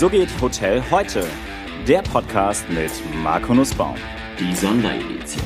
[0.00, 1.26] So geht Hotel heute.
[1.86, 2.90] Der Podcast mit
[3.22, 3.96] Marco Nussbaum.
[4.38, 5.44] Die Sonderedition.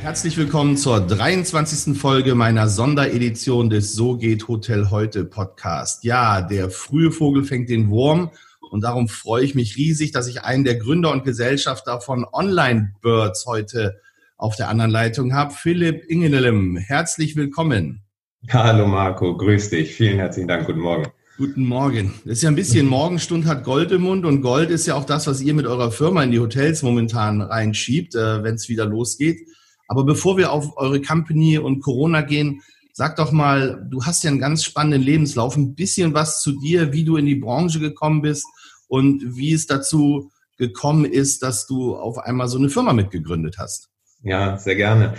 [0.00, 1.98] Herzlich willkommen zur 23.
[1.98, 6.04] Folge meiner Sonderedition des So geht Hotel heute Podcast.
[6.04, 8.30] Ja, der frühe Vogel fängt den Wurm
[8.70, 12.94] und darum freue ich mich riesig, dass ich einen der Gründer und Gesellschafter von Online
[13.02, 14.00] Birds heute
[14.36, 15.52] auf der anderen Leitung habe.
[15.52, 18.04] Philipp Ingelem, herzlich willkommen.
[18.50, 19.96] Hallo Marco, grüß dich.
[19.96, 20.66] Vielen herzlichen Dank.
[20.66, 21.10] Guten Morgen.
[21.38, 22.12] Guten Morgen.
[22.24, 25.06] Das ist ja ein bisschen Morgenstund hat Gold im Mund und Gold ist ja auch
[25.06, 28.84] das, was ihr mit eurer Firma in die Hotels momentan reinschiebt, äh, wenn es wieder
[28.84, 29.40] losgeht.
[29.88, 32.60] Aber bevor wir auf eure Company und Corona gehen,
[32.92, 36.92] sag doch mal, du hast ja einen ganz spannenden Lebenslauf, ein bisschen was zu dir,
[36.92, 38.44] wie du in die Branche gekommen bist
[38.88, 43.91] und wie es dazu gekommen ist, dass du auf einmal so eine Firma mitgegründet hast.
[44.22, 45.14] Ja, sehr gerne.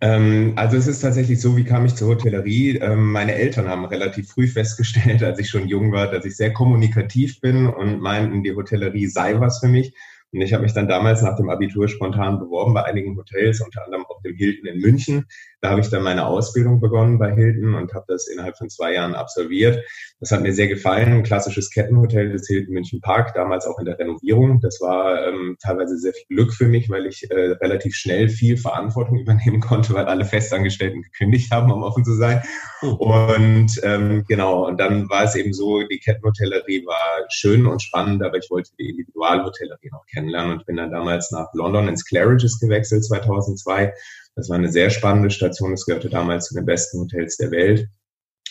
[0.00, 2.76] Ähm, also es ist tatsächlich so, wie kam ich zur Hotellerie?
[2.78, 6.52] Ähm, meine Eltern haben relativ früh festgestellt, als ich schon jung war, dass ich sehr
[6.52, 9.94] kommunikativ bin und meinten, die Hotellerie sei was für mich.
[10.32, 13.84] Und ich habe mich dann damals nach dem Abitur spontan beworben bei einigen Hotels, unter
[13.84, 15.26] anderem auch dem Hilton in München.
[15.62, 18.94] Da habe ich dann meine Ausbildung begonnen bei Hilton und habe das innerhalb von zwei
[18.94, 19.78] Jahren absolviert.
[20.18, 21.12] Das hat mir sehr gefallen.
[21.12, 24.60] Ein klassisches Kettenhotel des Hilton München Park, damals auch in der Renovierung.
[24.60, 28.56] Das war ähm, teilweise sehr viel Glück für mich, weil ich äh, relativ schnell viel
[28.56, 32.42] Verantwortung übernehmen konnte, weil alle Festangestellten gekündigt haben, um offen zu sein.
[32.82, 32.96] Oh.
[33.36, 38.24] Und ähm, genau, und dann war es eben so, die Kettenhotellerie war schön und spannend,
[38.24, 42.58] aber ich wollte die Individualhotellerie noch kennenlernen und bin dann damals nach London ins Claridge's
[42.58, 43.92] gewechselt 2002.
[44.34, 45.72] Das war eine sehr spannende Station.
[45.72, 47.88] Es gehörte damals zu den besten Hotels der Welt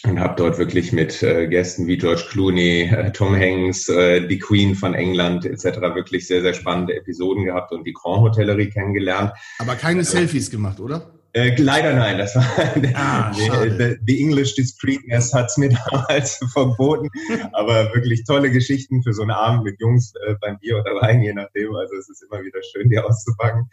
[0.04, 4.40] und habe dort wirklich mit äh, Gästen wie George Clooney, äh, Tom Hanks, äh, die
[4.40, 5.66] Queen von England etc.
[5.96, 9.32] wirklich sehr, sehr spannende Episoden gehabt und die Grand Hotellerie kennengelernt.
[9.60, 11.12] Aber keine Selfies gemacht, oder?
[11.34, 12.44] Äh, leider nein, das war
[12.96, 17.10] ah, die, die English Discreetness hat's mir damals verboten,
[17.54, 21.22] aber wirklich tolle Geschichten für so einen Abend mit Jungs äh, beim Bier oder Wein,
[21.22, 21.74] je nachdem.
[21.76, 23.70] Also es ist immer wieder schön, die auszupacken.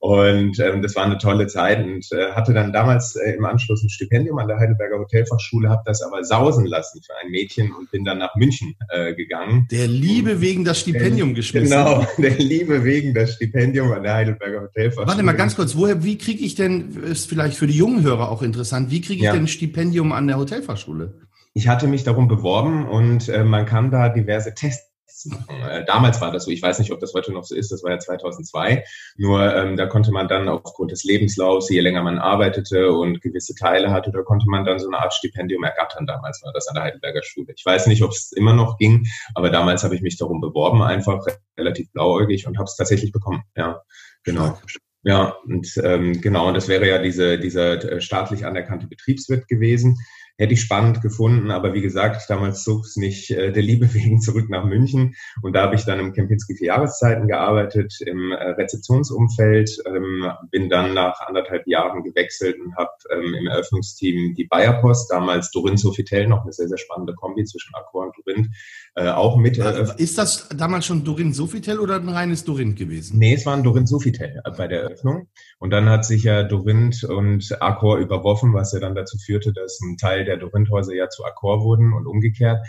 [0.00, 3.82] Und ähm, das war eine tolle Zeit und äh, hatte dann damals äh, im Anschluss
[3.82, 7.90] ein Stipendium an der Heidelberger Hotelfachschule, habe das aber sausen lassen für ein Mädchen und
[7.90, 9.66] bin dann nach München äh, gegangen.
[9.72, 11.70] Der Liebe wegen das Stipendium geschmissen.
[11.70, 15.08] Genau, der Liebe wegen das Stipendium an der Heidelberger Hotelfachschule.
[15.08, 18.30] Warte mal ganz kurz, woher, wie kriege ich denn, ist vielleicht für die jungen Hörer
[18.30, 19.32] auch interessant, wie kriege ich ja.
[19.32, 21.14] denn ein Stipendium an der Hotelfachschule?
[21.54, 24.87] Ich hatte mich darum beworben und äh, man kann da diverse Tests
[25.26, 27.82] äh, damals war das so, ich weiß nicht, ob das heute noch so ist, das
[27.82, 28.84] war ja 2002.
[29.16, 33.54] Nur ähm, da konnte man dann aufgrund des Lebenslaufs, je länger man arbeitete und gewisse
[33.54, 36.06] Teile hatte, da konnte man dann so eine Art Stipendium ergattern.
[36.06, 37.52] Damals war das an der Heidelberger Schule.
[37.56, 40.82] Ich weiß nicht, ob es immer noch ging, aber damals habe ich mich darum beworben,
[40.82, 41.24] einfach
[41.56, 43.42] relativ blauäugig und habe es tatsächlich bekommen.
[43.56, 43.82] Ja,
[44.24, 44.58] genau.
[45.04, 49.96] Ja, und ähm, genau, und das wäre ja diese, dieser äh, staatlich anerkannte Betriebswirt gewesen
[50.38, 54.20] hätte ich spannend gefunden, aber wie gesagt, damals zog es nicht äh, der Liebe wegen
[54.20, 58.50] zurück nach München und da habe ich dann im Kempinski vier Jahreszeiten gearbeitet, im äh,
[58.50, 65.10] Rezeptionsumfeld, ähm, bin dann nach anderthalb Jahren gewechselt und habe ähm, im Eröffnungsteam die Bayerpost,
[65.10, 68.54] damals Dorin Sofitel, noch eine sehr, sehr spannende Kombi zwischen Accor und Dorin,
[68.94, 69.58] äh, auch mit.
[69.58, 73.18] Äh, ist das damals schon Dorin Sofitel oder ein reines Dorin gewesen?
[73.18, 75.28] Nee, es war ein Dorin Sofitel äh, bei der Eröffnung
[75.58, 79.80] und dann hat sich ja Dorin und Accor überworfen, was ja dann dazu führte, dass
[79.80, 82.60] ein Teil der Dorinthäuser ja zu Accor wurden und umgekehrt.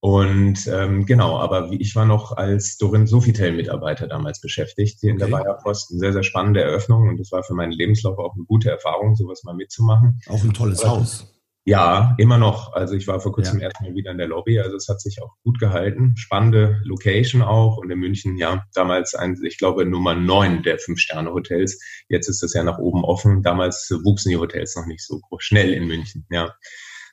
[0.00, 5.22] Und ähm, genau, aber ich war noch als Dorin Sofitel-Mitarbeiter damals beschäftigt hier okay.
[5.22, 5.92] in der Bayer Post.
[5.92, 9.14] Eine sehr, sehr spannende Eröffnung und das war für meinen Lebenslauf auch eine gute Erfahrung,
[9.14, 10.20] sowas mal mitzumachen.
[10.26, 11.32] Auch ein tolles aber, Haus.
[11.64, 12.72] Ja, immer noch.
[12.72, 13.66] Also ich war vor kurzem ja.
[13.66, 16.16] erstmal wieder in der Lobby, also es hat sich auch gut gehalten.
[16.16, 21.80] Spannende Location auch und in München, ja, damals ein, ich glaube, Nummer neun der Fünf-Sterne-Hotels.
[22.08, 23.44] Jetzt ist das ja nach oben offen.
[23.44, 26.52] Damals wuchsen die Hotels noch nicht so schnell in München, ja.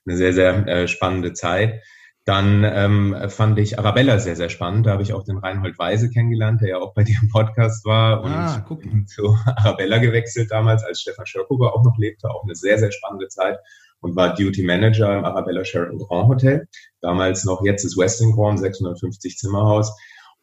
[0.09, 1.83] Eine sehr, sehr äh, spannende Zeit.
[2.25, 4.87] Dann ähm, fand ich Arabella sehr, sehr spannend.
[4.87, 7.85] Da habe ich auch den Reinhold Weise kennengelernt, der ja auch bei dir im Podcast
[7.85, 8.65] war und ah,
[9.05, 12.27] zu Arabella gewechselt damals, als Stefan Schörkuber auch noch lebte.
[12.29, 13.59] Auch eine sehr, sehr spannende Zeit
[14.01, 16.67] und war Duty Manager im Arabella Sheraton Grand Hotel.
[17.01, 19.95] Damals noch, jetzt ist Westin Grand, 650 Zimmerhaus.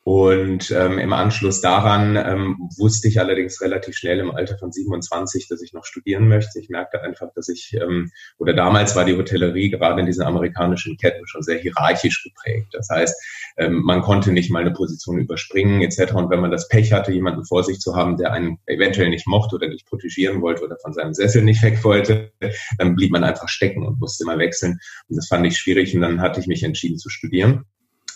[0.06, 5.48] Und ähm, im Anschluss daran ähm, wusste ich allerdings relativ schnell im Alter von 27,
[5.48, 6.60] dass ich noch studieren möchte.
[6.60, 10.96] Ich merkte einfach, dass ich, ähm, oder damals war die Hotellerie gerade in diesen amerikanischen
[10.96, 12.68] Ketten schon sehr hierarchisch geprägt.
[12.70, 13.20] Das heißt,
[13.56, 16.12] ähm, man konnte nicht mal eine Position überspringen etc.
[16.12, 19.26] Und wenn man das Pech hatte, jemanden vor sich zu haben, der einen eventuell nicht
[19.26, 22.30] mochte oder nicht protegieren wollte oder von seinem Sessel nicht weg wollte,
[22.78, 24.78] dann blieb man einfach stecken und musste immer wechseln.
[25.08, 27.64] Und das fand ich schwierig und dann hatte ich mich entschieden zu studieren.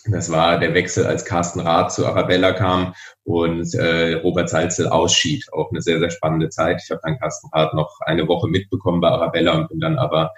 [0.07, 5.53] Das war der Wechsel, als Carsten Rath zu Arabella kam und äh, Robert Salzel ausschied.
[5.53, 6.81] Auch eine sehr, sehr spannende Zeit.
[6.83, 10.33] Ich habe dann Carsten Rath noch eine Woche mitbekommen bei Arabella und bin dann aber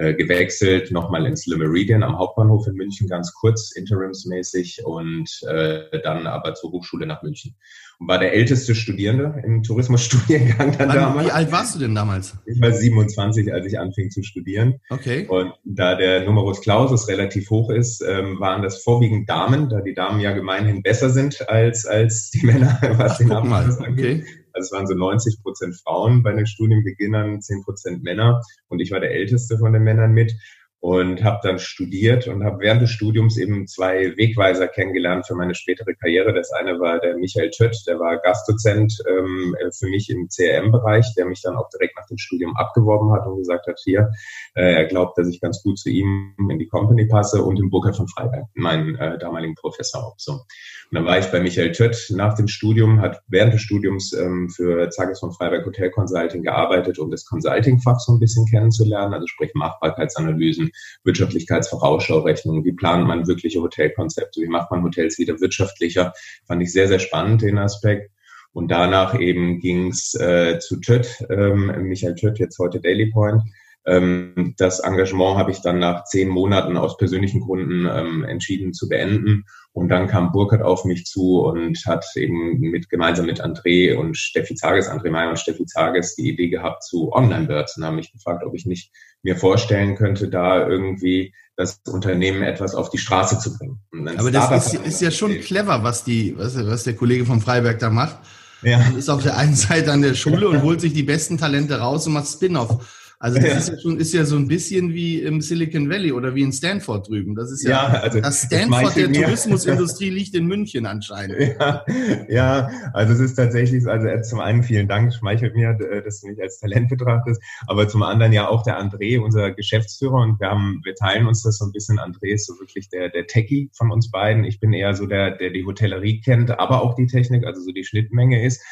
[0.00, 6.00] äh, gewechselt, nochmal ins Le Meridian am Hauptbahnhof in München, ganz kurz, interimsmäßig und äh,
[6.02, 7.56] dann aber zur Hochschule nach München.
[7.98, 11.26] Und war der älteste Studierende im Tourismusstudiengang dann Wann, damals.
[11.26, 12.36] Wie alt warst du denn damals?
[12.46, 14.80] Ich war 27, als ich anfing zu studieren.
[14.88, 15.26] Okay.
[15.26, 19.94] Und da der Numerus Clausus relativ hoch ist, ähm, waren das vorwiegend Damen, da die
[19.94, 24.22] Damen ja gemeinhin besser sind als, als die Männer, was Ach, den Abschluss angeht.
[24.22, 24.26] Okay.
[24.58, 28.42] Also es waren so 90 Prozent Frauen bei den Studienbeginnern, 10 Prozent Männer.
[28.66, 30.34] Und ich war der älteste von den Männern mit
[30.80, 35.54] und habe dann studiert und habe während des Studiums eben zwei Wegweiser kennengelernt für meine
[35.54, 36.32] spätere Karriere.
[36.32, 41.26] Das eine war der Michael Tött, der war Gastdozent ähm, für mich im CRM-Bereich, der
[41.26, 44.10] mich dann auch direkt nach dem Studium abgeworben hat und gesagt hat, hier,
[44.54, 47.70] äh, er glaubt, dass ich ganz gut zu ihm in die Company passe und im
[47.70, 50.32] Burkhard von Freiberg, meinen äh, damaligen Professor auch so.
[50.32, 54.48] Und dann war ich bei Michael Tött nach dem Studium, hat während des Studiums ähm,
[54.48, 59.26] für Zages von Freiberg Hotel Consulting gearbeitet, um das Consulting-Fach so ein bisschen kennenzulernen, also
[59.26, 60.67] sprich Machbarkeitsanalysen,
[61.04, 66.12] Wirtschaftlichkeitsvorausschaurechnungen, wie plant man wirkliche Hotelkonzepte, wie macht man Hotels wieder wirtschaftlicher,
[66.46, 68.10] fand ich sehr, sehr spannend, den Aspekt.
[68.52, 73.42] Und danach eben ging's äh, zu Tütt, ähm, Michael Tütt, jetzt heute Daily Point.
[73.86, 78.88] Ähm, das Engagement habe ich dann nach zehn Monaten aus persönlichen Gründen ähm, entschieden zu
[78.88, 79.44] beenden.
[79.72, 84.16] Und dann kam Burkhardt auf mich zu und hat eben mit, gemeinsam mit André und
[84.16, 88.12] Steffi Zages, André Meyer und Steffi Zages die Idee gehabt zu Online-Birds und haben mich
[88.12, 88.90] gefragt, ob ich nicht
[89.22, 93.80] mir vorstellen könnte, da irgendwie das Unternehmen etwas auf die Straße zu bringen.
[94.16, 97.78] Aber das ist, ist, ja schon clever, was die, was, was der Kollege vom Freiberg
[97.78, 98.16] da macht.
[98.62, 98.78] Ja.
[98.78, 101.78] Man ist auf der einen Seite an der Schule und holt sich die besten Talente
[101.78, 103.07] raus und macht Spin-off.
[103.20, 103.56] Also das ja.
[103.56, 106.52] ist ja schon ist ja so ein bisschen wie im Silicon Valley oder wie in
[106.52, 107.34] Stanford drüben.
[107.34, 109.22] Das ist ja, ja also das Stanford das der mir.
[109.22, 111.36] Tourismusindustrie liegt in München anscheinend.
[111.58, 111.84] Ja,
[112.28, 116.28] ja, also es ist tatsächlich, also zum einen vielen Dank, schmeichelt mir, äh, dass du
[116.28, 120.50] mich als Talent betrachtest, aber zum anderen ja auch der André, unser Geschäftsführer und wir
[120.50, 121.98] haben, wir teilen uns das so ein bisschen.
[121.98, 124.44] André ist so wirklich der, der Techie von uns beiden.
[124.44, 127.72] Ich bin eher so der, der die Hotellerie kennt, aber auch die Technik, also so
[127.72, 128.62] die Schnittmenge ist.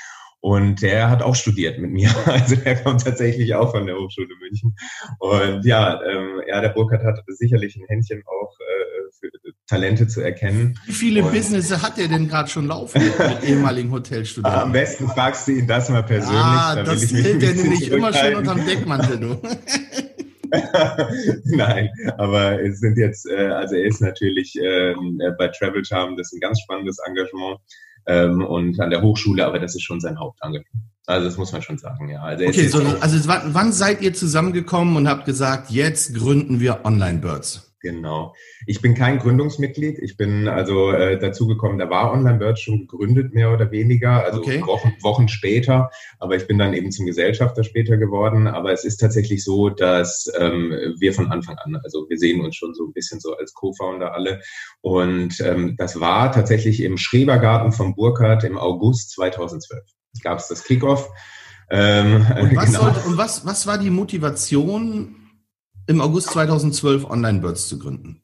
[0.47, 2.09] Und der hat auch studiert mit mir.
[2.27, 4.77] Also der kommt tatsächlich auch von der Hochschule München.
[5.19, 9.29] Und ja, ähm, ja der Burkhardt hat sicherlich ein Händchen auch äh, für
[9.67, 10.79] Talente zu erkennen.
[10.87, 14.61] Wie viele und, Business hat er denn gerade schon laufen mit ehemaligen Hotelstudenten?
[14.61, 16.41] Am besten fragst du ihn das mal persönlich.
[16.41, 19.43] Ah, das hält er nämlich immer schön unterm Deckmantel, du.
[21.57, 26.29] Nein, aber es sind jetzt, äh, also er ist natürlich ähm, bei Travel Charm, das
[26.29, 27.59] ist ein ganz spannendes Engagement
[28.07, 30.67] ähm, und an der Hochschule, aber das ist schon sein Hauptangebot.
[31.07, 32.21] Also das muss man schon sagen, ja.
[32.23, 37.19] Also, okay, so, also wann seid ihr zusammengekommen und habt gesagt, jetzt gründen wir Online
[37.19, 37.66] Birds?
[37.81, 38.35] Genau.
[38.67, 39.99] Ich bin kein Gründungsmitglied.
[39.99, 44.41] Ich bin also äh, dazugekommen, da war Online Bird schon gegründet, mehr oder weniger, also
[44.41, 44.63] okay.
[44.67, 45.91] Wochen, Wochen später.
[46.19, 48.47] Aber ich bin dann eben zum Gesellschafter später geworden.
[48.47, 52.57] Aber es ist tatsächlich so, dass ähm, wir von Anfang an, also wir sehen uns
[52.57, 54.41] schon so ein bisschen so als Co-Founder alle.
[54.81, 59.83] Und ähm, das war tatsächlich im Schrebergarten von Burkhardt im August 2012.
[60.23, 61.11] Gab es das Kickoff.
[61.69, 62.81] Ähm, und was, genau.
[62.81, 65.26] sollte, und was, was war die Motivation,
[65.87, 68.23] im August 2012 Online Birds zu gründen?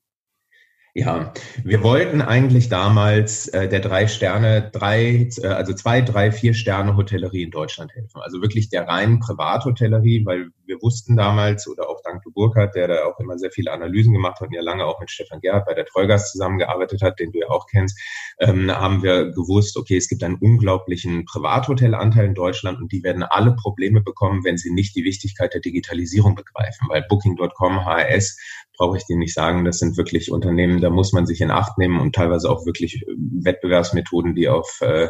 [0.95, 1.33] Ja,
[1.65, 6.97] wir wollten eigentlich damals äh, der drei Sterne, drei, äh, also zwei, drei, vier Sterne
[6.97, 8.21] Hotellerie in Deutschland helfen.
[8.21, 13.05] Also wirklich der reinen Privathotellerie, weil wir wussten damals, oder auch dank Burkhardt, der da
[13.05, 15.75] auch immer sehr viele Analysen gemacht hat und ja lange auch mit Stefan Gerhardt bei
[15.75, 17.99] der Treugast zusammengearbeitet hat, den du ja auch kennst,
[18.39, 23.23] ähm, haben wir gewusst, okay, es gibt einen unglaublichen Privathotelanteil in Deutschland und die werden
[23.23, 28.39] alle Probleme bekommen, wenn sie nicht die Wichtigkeit der Digitalisierung begreifen, weil Booking.com, HRS
[28.77, 29.65] brauche ich dir nicht sagen.
[29.65, 33.03] Das sind wirklich Unternehmen, da muss man sich in Acht nehmen und teilweise auch wirklich
[33.03, 35.09] äh, Wettbewerbsmethoden, die auf äh,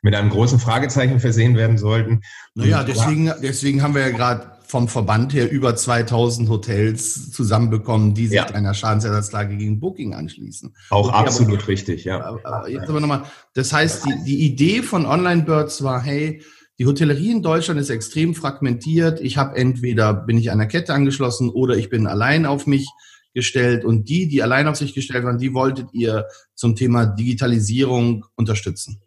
[0.00, 2.22] mit einem großen Fragezeichen versehen werden sollten.
[2.54, 8.26] Naja, deswegen, deswegen haben wir ja gerade vom Verband her über 2000 Hotels zusammenbekommen, die
[8.26, 8.46] sich ja.
[8.50, 10.74] einer Schadensersatzklage gegen Booking anschließen.
[10.90, 12.22] Auch okay, absolut aber, richtig, ja.
[12.22, 13.22] Aber jetzt aber nochmal,
[13.54, 16.42] das heißt, die, die Idee von Online Birds war, hey,
[16.78, 19.20] die Hotellerie in Deutschland ist extrem fragmentiert.
[19.20, 22.88] Ich habe entweder bin ich einer Kette angeschlossen oder ich bin allein auf mich
[23.34, 23.84] gestellt.
[23.84, 29.00] Und die, die allein auf sich gestellt waren, die wolltet ihr zum Thema Digitalisierung unterstützen.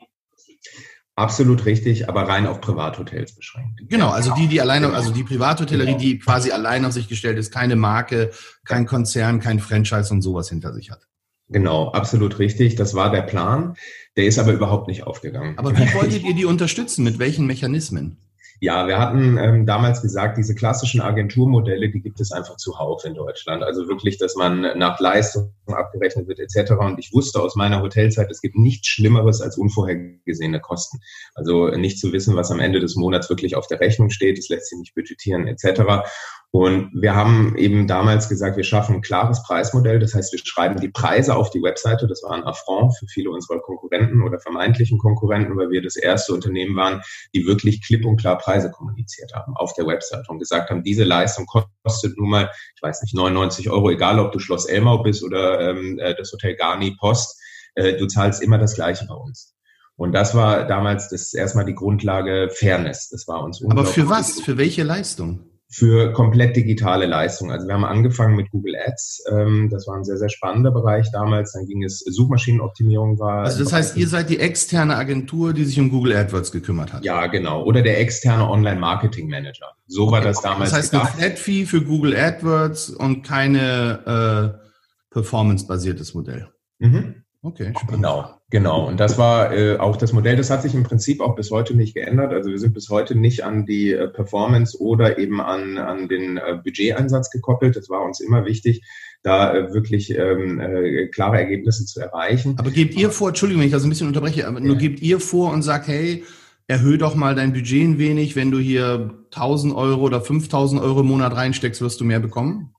[1.15, 3.81] Absolut richtig, aber rein auf Privathotels beschränkt.
[3.89, 7.51] Genau, also die, die alleine, also die Privathotellerie, die quasi allein auf sich gestellt ist,
[7.51, 8.31] keine Marke,
[8.65, 11.07] kein Konzern, kein Franchise und sowas hinter sich hat.
[11.49, 12.75] Genau, absolut richtig.
[12.75, 13.75] Das war der Plan.
[14.15, 15.57] Der ist aber überhaupt nicht aufgegangen.
[15.57, 17.03] Aber wie wolltet ihr die unterstützen?
[17.03, 18.17] Mit welchen Mechanismen?
[18.63, 23.15] Ja, wir hatten ähm, damals gesagt, diese klassischen Agenturmodelle, die gibt es einfach zuhauf in
[23.15, 23.63] Deutschland.
[23.63, 26.73] Also wirklich, dass man nach Leistung abgerechnet wird etc.
[26.73, 30.99] Und ich wusste aus meiner Hotelzeit, es gibt nichts Schlimmeres als unvorhergesehene Kosten.
[31.33, 34.49] Also nicht zu wissen, was am Ende des Monats wirklich auf der Rechnung steht, das
[34.49, 36.05] lässt sich nicht budgetieren etc.
[36.53, 39.99] Und wir haben eben damals gesagt, wir schaffen ein klares Preismodell.
[39.99, 42.07] Das heißt, wir schreiben die Preise auf die Webseite.
[42.07, 46.33] Das war ein Affront für viele unserer Konkurrenten oder vermeintlichen Konkurrenten, weil wir das erste
[46.33, 47.01] Unternehmen waren,
[47.33, 51.05] die wirklich klipp und klar Preise kommuniziert haben auf der Webseite und gesagt haben, diese
[51.05, 51.45] Leistung
[51.83, 55.69] kostet nun mal, ich weiß nicht, 99 Euro, egal ob du Schloss Elmau bist oder
[55.69, 57.39] ähm, äh, das Hotel Garni Post.
[57.75, 59.55] Äh, du zahlst immer das Gleiche bei uns.
[59.95, 63.07] Und das war damals das erstmal die Grundlage Fairness.
[63.07, 64.41] Das war uns Aber für was?
[64.41, 65.50] Für welche Leistung?
[65.73, 67.51] Für komplett digitale Leistungen.
[67.51, 69.23] Also wir haben angefangen mit Google Ads.
[69.31, 71.53] Ähm, das war ein sehr, sehr spannender Bereich damals.
[71.53, 73.45] Dann ging es Suchmaschinenoptimierung war.
[73.45, 77.05] Also das heißt, ihr seid die externe Agentur, die sich um Google AdWords gekümmert hat.
[77.05, 77.63] Ja, genau.
[77.63, 79.71] Oder der externe Online-Marketing-Manager.
[79.87, 80.11] So okay.
[80.11, 80.71] war das damals.
[80.71, 81.13] Das heißt, gedacht.
[81.13, 86.49] eine Flat-Fee für Google AdWords und keine äh, performance-basiertes Modell.
[86.79, 87.20] Mhm.
[87.43, 88.03] Okay, spannend.
[88.03, 88.87] Genau, genau.
[88.87, 91.75] Und das war äh, auch das Modell, das hat sich im Prinzip auch bis heute
[91.75, 92.31] nicht geändert.
[92.33, 96.37] Also wir sind bis heute nicht an die äh, Performance oder eben an, an den
[96.37, 97.75] äh, Budgeteinsatz gekoppelt.
[97.75, 98.83] Das war uns immer wichtig,
[99.23, 102.57] da äh, wirklich ähm, äh, klare Ergebnisse zu erreichen.
[102.59, 105.19] Aber gebt ihr vor, Entschuldigung, wenn ich das ein bisschen unterbreche, aber nur gebt ihr
[105.19, 106.23] vor und sagt, hey,
[106.67, 110.99] erhöhe doch mal dein Budget ein wenig, wenn du hier 1000 Euro oder 5000 Euro
[110.99, 112.75] im Monat reinsteckst, wirst du mehr bekommen?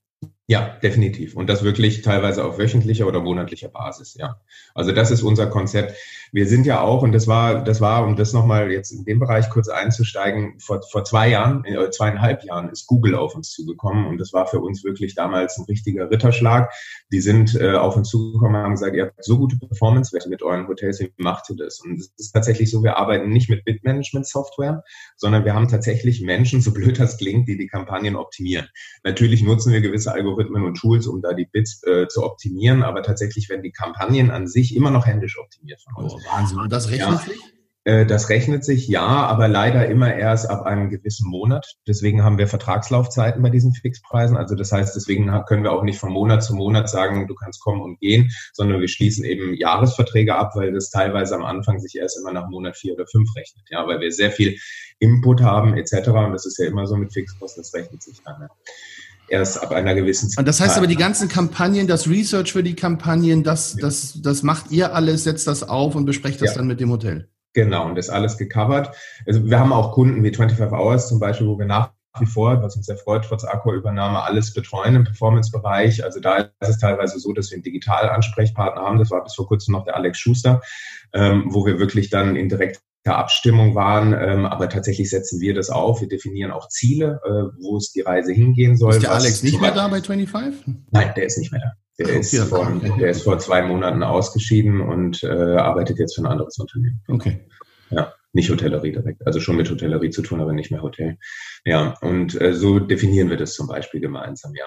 [0.52, 1.34] Ja, definitiv.
[1.34, 4.38] Und das wirklich teilweise auf wöchentlicher oder monatlicher Basis, ja.
[4.74, 5.96] Also das ist unser Konzept.
[6.30, 9.18] Wir sind ja auch, und das war, das war, um das nochmal jetzt in den
[9.18, 14.04] Bereich kurz einzusteigen, vor, vor zwei Jahren, äh, zweieinhalb Jahren ist Google auf uns zugekommen
[14.06, 16.70] und das war für uns wirklich damals ein richtiger Ritterschlag.
[17.10, 20.42] Die sind äh, auf uns zugekommen und haben gesagt, ihr habt so gute Performance-Werte mit
[20.42, 21.80] euren Hotels, wie macht ihr das?
[21.80, 24.84] Und es ist tatsächlich so, wir arbeiten nicht mit Bid-Management-Software,
[25.16, 28.68] sondern wir haben tatsächlich Menschen, so blöd das klingt, die die Kampagnen optimieren.
[29.02, 32.82] Natürlich nutzen wir gewisse Algorithmen, Algorithmen und Tools, um da die Bits äh, zu optimieren.
[32.82, 36.14] Aber tatsächlich werden die Kampagnen an sich immer noch händisch optimiert von uns.
[36.14, 36.58] Oh, Wahnsinn.
[36.58, 37.16] Und das rechnet ja.
[37.16, 37.40] sich?
[37.84, 41.74] Äh, das rechnet sich ja, aber leider immer erst ab einem gewissen Monat.
[41.88, 44.36] Deswegen haben wir Vertragslaufzeiten bei diesen Fixpreisen.
[44.36, 47.60] Also das heißt, deswegen können wir auch nicht von Monat zu Monat sagen, du kannst
[47.60, 51.96] kommen und gehen, sondern wir schließen eben Jahresverträge ab, weil das teilweise am Anfang sich
[51.96, 53.64] erst immer nach Monat vier oder fünf rechnet.
[53.68, 54.58] Ja, weil wir sehr viel
[55.00, 56.08] Input haben etc.
[56.10, 58.42] Und das ist ja immer so mit Fixkosten, das rechnet sich dann.
[58.42, 58.48] Ja
[59.28, 60.38] erst ab einer gewissen Zeit.
[60.38, 64.42] Und das heißt aber, die ganzen Kampagnen, das Research für die Kampagnen, das, das, das
[64.42, 66.56] macht ihr alles, setzt das auf und besprecht das ja.
[66.56, 67.28] dann mit dem Hotel.
[67.54, 68.94] Genau, und das alles gecovert.
[69.26, 72.62] Also wir haben auch Kunden wie 25 Hours zum Beispiel, wo wir nach wie vor,
[72.62, 76.04] was uns sehr freut, trotz Akku-Übernahme, alles betreuen im Performance-Bereich.
[76.04, 78.98] Also da ist es teilweise so, dass wir einen Digital-Ansprechpartner haben.
[78.98, 80.60] Das war bis vor kurzem noch der Alex Schuster,
[81.14, 85.70] ähm, wo wir wirklich dann in direkt Abstimmung waren, ähm, aber tatsächlich setzen wir das
[85.70, 86.00] auf.
[86.00, 88.92] Wir definieren auch Ziele, äh, wo es die Reise hingehen soll.
[88.92, 90.66] Ist der Alex nicht mehr da bei 25?
[90.90, 91.72] Nein, der ist nicht mehr da.
[91.98, 92.92] Der, okay, ist, vor, okay.
[92.98, 97.02] der ist vor zwei Monaten ausgeschieden und äh, arbeitet jetzt für ein anderes Unternehmen.
[97.08, 97.40] Okay.
[97.90, 99.26] Ja, nicht Hotellerie direkt.
[99.26, 101.18] Also schon mit Hotellerie zu tun, aber nicht mehr Hotel.
[101.64, 104.64] Ja, und äh, so definieren wir das zum Beispiel gemeinsam, ja.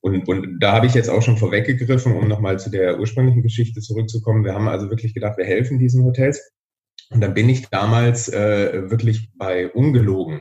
[0.00, 3.80] Und, und da habe ich jetzt auch schon vorweggegriffen, um nochmal zu der ursprünglichen Geschichte
[3.80, 4.44] zurückzukommen.
[4.44, 6.52] Wir haben also wirklich gedacht, wir helfen diesen Hotels
[7.10, 10.40] und dann bin ich damals äh, wirklich bei ungelogen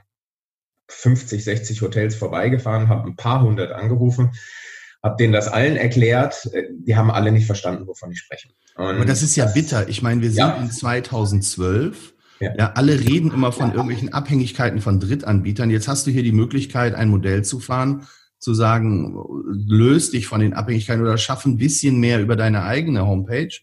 [0.89, 4.31] 50, 60 Hotels vorbeigefahren, habe ein paar hundert angerufen,
[5.01, 6.49] habe denen das allen erklärt.
[6.53, 8.49] Äh, die haben alle nicht verstanden, wovon ich spreche.
[8.75, 9.87] Und Aber das ist ja bitter.
[9.89, 10.55] Ich meine, wir sind ja.
[10.55, 12.13] in 2012.
[12.39, 12.55] Ja.
[12.57, 12.71] ja.
[12.73, 15.69] alle reden immer von irgendwelchen Abhängigkeiten von Drittanbietern.
[15.69, 18.07] Jetzt hast du hier die Möglichkeit, ein Modell zu fahren,
[18.39, 19.15] zu sagen,
[19.67, 23.53] löst dich von den Abhängigkeiten oder schaff ein bisschen mehr über deine eigene Homepage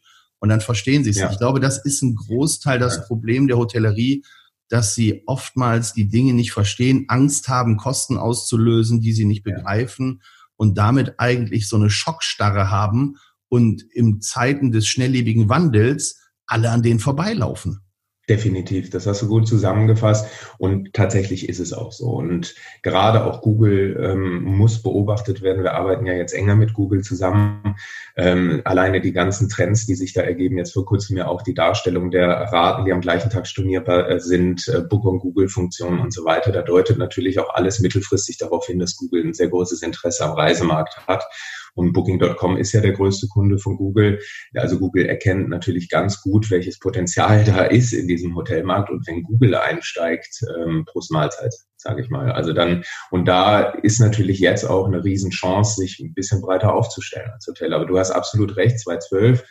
[0.41, 1.17] und dann verstehen sie es.
[1.17, 1.31] Ja.
[1.31, 3.03] Ich glaube, das ist ein Großteil das ja.
[3.03, 4.25] Problem der Hotellerie,
[4.69, 10.23] dass sie oftmals die Dinge nicht verstehen, Angst haben, Kosten auszulösen, die sie nicht begreifen
[10.57, 13.17] und damit eigentlich so eine Schockstarre haben
[13.49, 17.81] und im Zeiten des schnelllebigen Wandels alle an denen vorbeilaufen.
[18.31, 20.25] Definitiv, das hast du gut zusammengefasst
[20.59, 22.11] und tatsächlich ist es auch so.
[22.11, 25.65] Und gerade auch Google ähm, muss beobachtet werden.
[25.65, 27.75] Wir arbeiten ja jetzt enger mit Google zusammen.
[28.17, 31.55] Ähm, alleine die ganzen Trends, die sich da ergeben, jetzt vor kurzem ja auch die
[31.55, 36.15] Darstellung der Raten, die am gleichen Tag stornierbar äh, sind, äh, Book- und Google-Funktionen und
[36.15, 36.53] so weiter.
[36.53, 40.35] Da deutet natürlich auch alles mittelfristig darauf hin, dass Google ein sehr großes Interesse am
[40.35, 41.25] Reisemarkt hat
[41.75, 44.21] und Booking.com ist ja der größte Kunde von Google.
[44.55, 48.91] Also Google erkennt natürlich ganz gut, welches Potenzial da ist in diesem Hotelmarkt.
[48.91, 52.33] Und wenn Google einsteigt, ähm, pro Mahlzeit, sage ich mal.
[52.33, 57.31] Also dann, und da ist natürlich jetzt auch eine Riesenchance, sich ein bisschen breiter aufzustellen
[57.33, 57.73] als Hotel.
[57.73, 59.45] Aber du hast absolut recht, 2012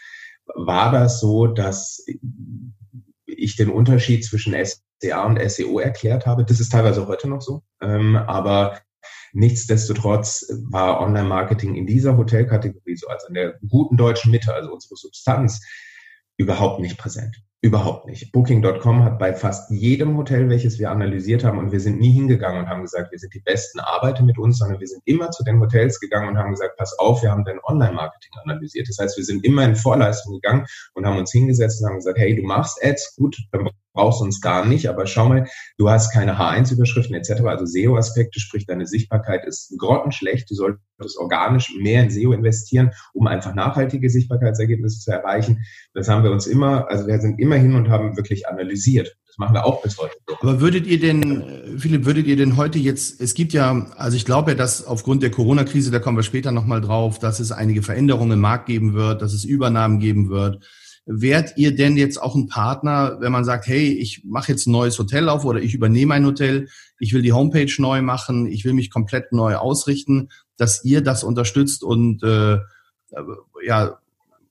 [0.56, 2.04] war das so, dass
[3.26, 6.46] ich den Unterschied zwischen SDA und SEO erklärt habe.
[6.46, 7.64] Das ist teilweise heute noch so.
[7.82, 8.80] Ähm, aber
[9.34, 14.96] Nichtsdestotrotz war Online-Marketing in dieser Hotelkategorie, so als in der guten deutschen Mitte, also unsere
[14.96, 15.62] Substanz,
[16.38, 17.44] überhaupt nicht präsent.
[17.62, 18.32] Überhaupt nicht.
[18.32, 22.62] Booking.com hat bei fast jedem Hotel, welches wir analysiert haben, und wir sind nie hingegangen
[22.62, 25.44] und haben gesagt, wir sind die besten Arbeiter mit uns, sondern wir sind immer zu
[25.44, 28.88] den Hotels gegangen und haben gesagt, pass auf, wir haben dein Online-Marketing analysiert.
[28.88, 32.18] Das heißt, wir sind immer in Vorleistung gegangen und haben uns hingesetzt und haben gesagt,
[32.18, 36.14] hey, du machst Ads, gut, dann brauchst uns gar nicht, aber schau mal, du hast
[36.14, 42.10] keine H1-Überschriften etc., also SEO-Aspekte, sprich deine Sichtbarkeit ist grottenschlecht, du solltest organisch mehr in
[42.10, 45.66] SEO investieren, um einfach nachhaltige Sichtbarkeitsergebnisse zu erreichen.
[45.94, 49.18] Das haben wir uns immer, also wir sind immer hin und haben wirklich analysiert.
[49.28, 50.16] Das machen wir auch bis heute.
[50.40, 54.24] Aber würdet ihr denn, Philipp, würdet ihr denn heute jetzt, es gibt ja, also ich
[54.24, 57.82] glaube ja, dass aufgrund der Corona-Krise, da kommen wir später nochmal drauf, dass es einige
[57.82, 60.66] Veränderungen im Markt geben wird, dass es Übernahmen geben wird
[61.12, 64.72] Wärt ihr denn jetzt auch ein Partner, wenn man sagt, hey, ich mache jetzt ein
[64.72, 66.68] neues Hotel auf oder ich übernehme ein Hotel,
[67.00, 71.24] ich will die Homepage neu machen, ich will mich komplett neu ausrichten, dass ihr das
[71.24, 72.60] unterstützt und äh,
[73.66, 73.98] ja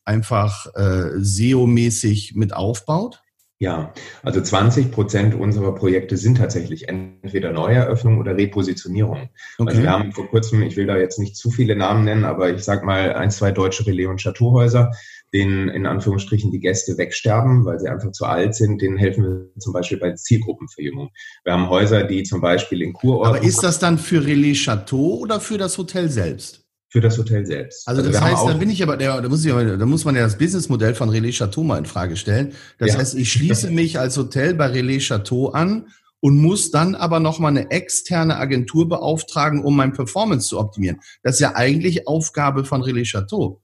[0.05, 3.23] einfach äh, SEO-mäßig mit aufbaut?
[3.61, 9.31] Ja, also 20 Prozent unserer Projekte sind tatsächlich entweder Neueröffnung oder Repositionierung.
[9.59, 9.69] Okay.
[9.69, 12.51] Also wir haben vor kurzem, ich will da jetzt nicht zu viele Namen nennen, aber
[12.51, 14.93] ich sag mal ein, zwei deutsche Relais- und Chateauhäuser,
[15.33, 19.61] denen in Anführungsstrichen die Gäste wegsterben, weil sie einfach zu alt sind, denen helfen wir
[19.61, 21.11] zum Beispiel bei Zielgruppenverjüngung.
[21.45, 23.37] Wir haben Häuser, die zum Beispiel in Kurorten.
[23.37, 26.65] Aber ist das dann für Relais Chateau oder für das Hotel selbst?
[26.91, 27.87] Für das Hotel selbst.
[27.87, 30.23] Also, also das heißt, da bin ich aber, da, muss ich da muss man ja
[30.23, 32.55] das Businessmodell von Relais Chateau mal in Frage stellen.
[32.79, 32.99] Das ja.
[32.99, 35.89] heißt, ich schließe mich als Hotel bei Relais Chateau an
[36.21, 41.01] und muss dann aber nochmal eine externe Agentur beauftragen, um mein Performance zu optimieren.
[41.23, 43.61] Das ist ja eigentlich Aufgabe von Relais Chateau.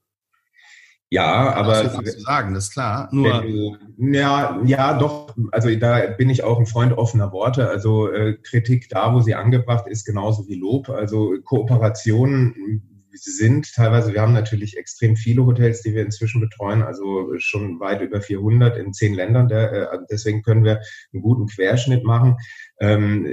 [1.15, 1.85] Ja, aber.
[1.85, 3.09] Das zu sagen, das ist klar.
[3.13, 3.43] Nur.
[3.43, 5.37] Du, ja, ja, doch.
[5.53, 7.69] Also da bin ich auch ein Freund offener Worte.
[7.69, 10.89] Also äh, Kritik da, wo sie angebracht ist, genauso wie Lob.
[10.89, 17.39] Also Kooperationen sind teilweise, wir haben natürlich extrem viele Hotels, die wir inzwischen betreuen, also
[17.39, 19.47] schon weit über 400 in zehn Ländern.
[19.47, 20.81] Der, äh, deswegen können wir
[21.13, 22.39] einen guten Querschnitt machen
[22.81, 23.25] ähm,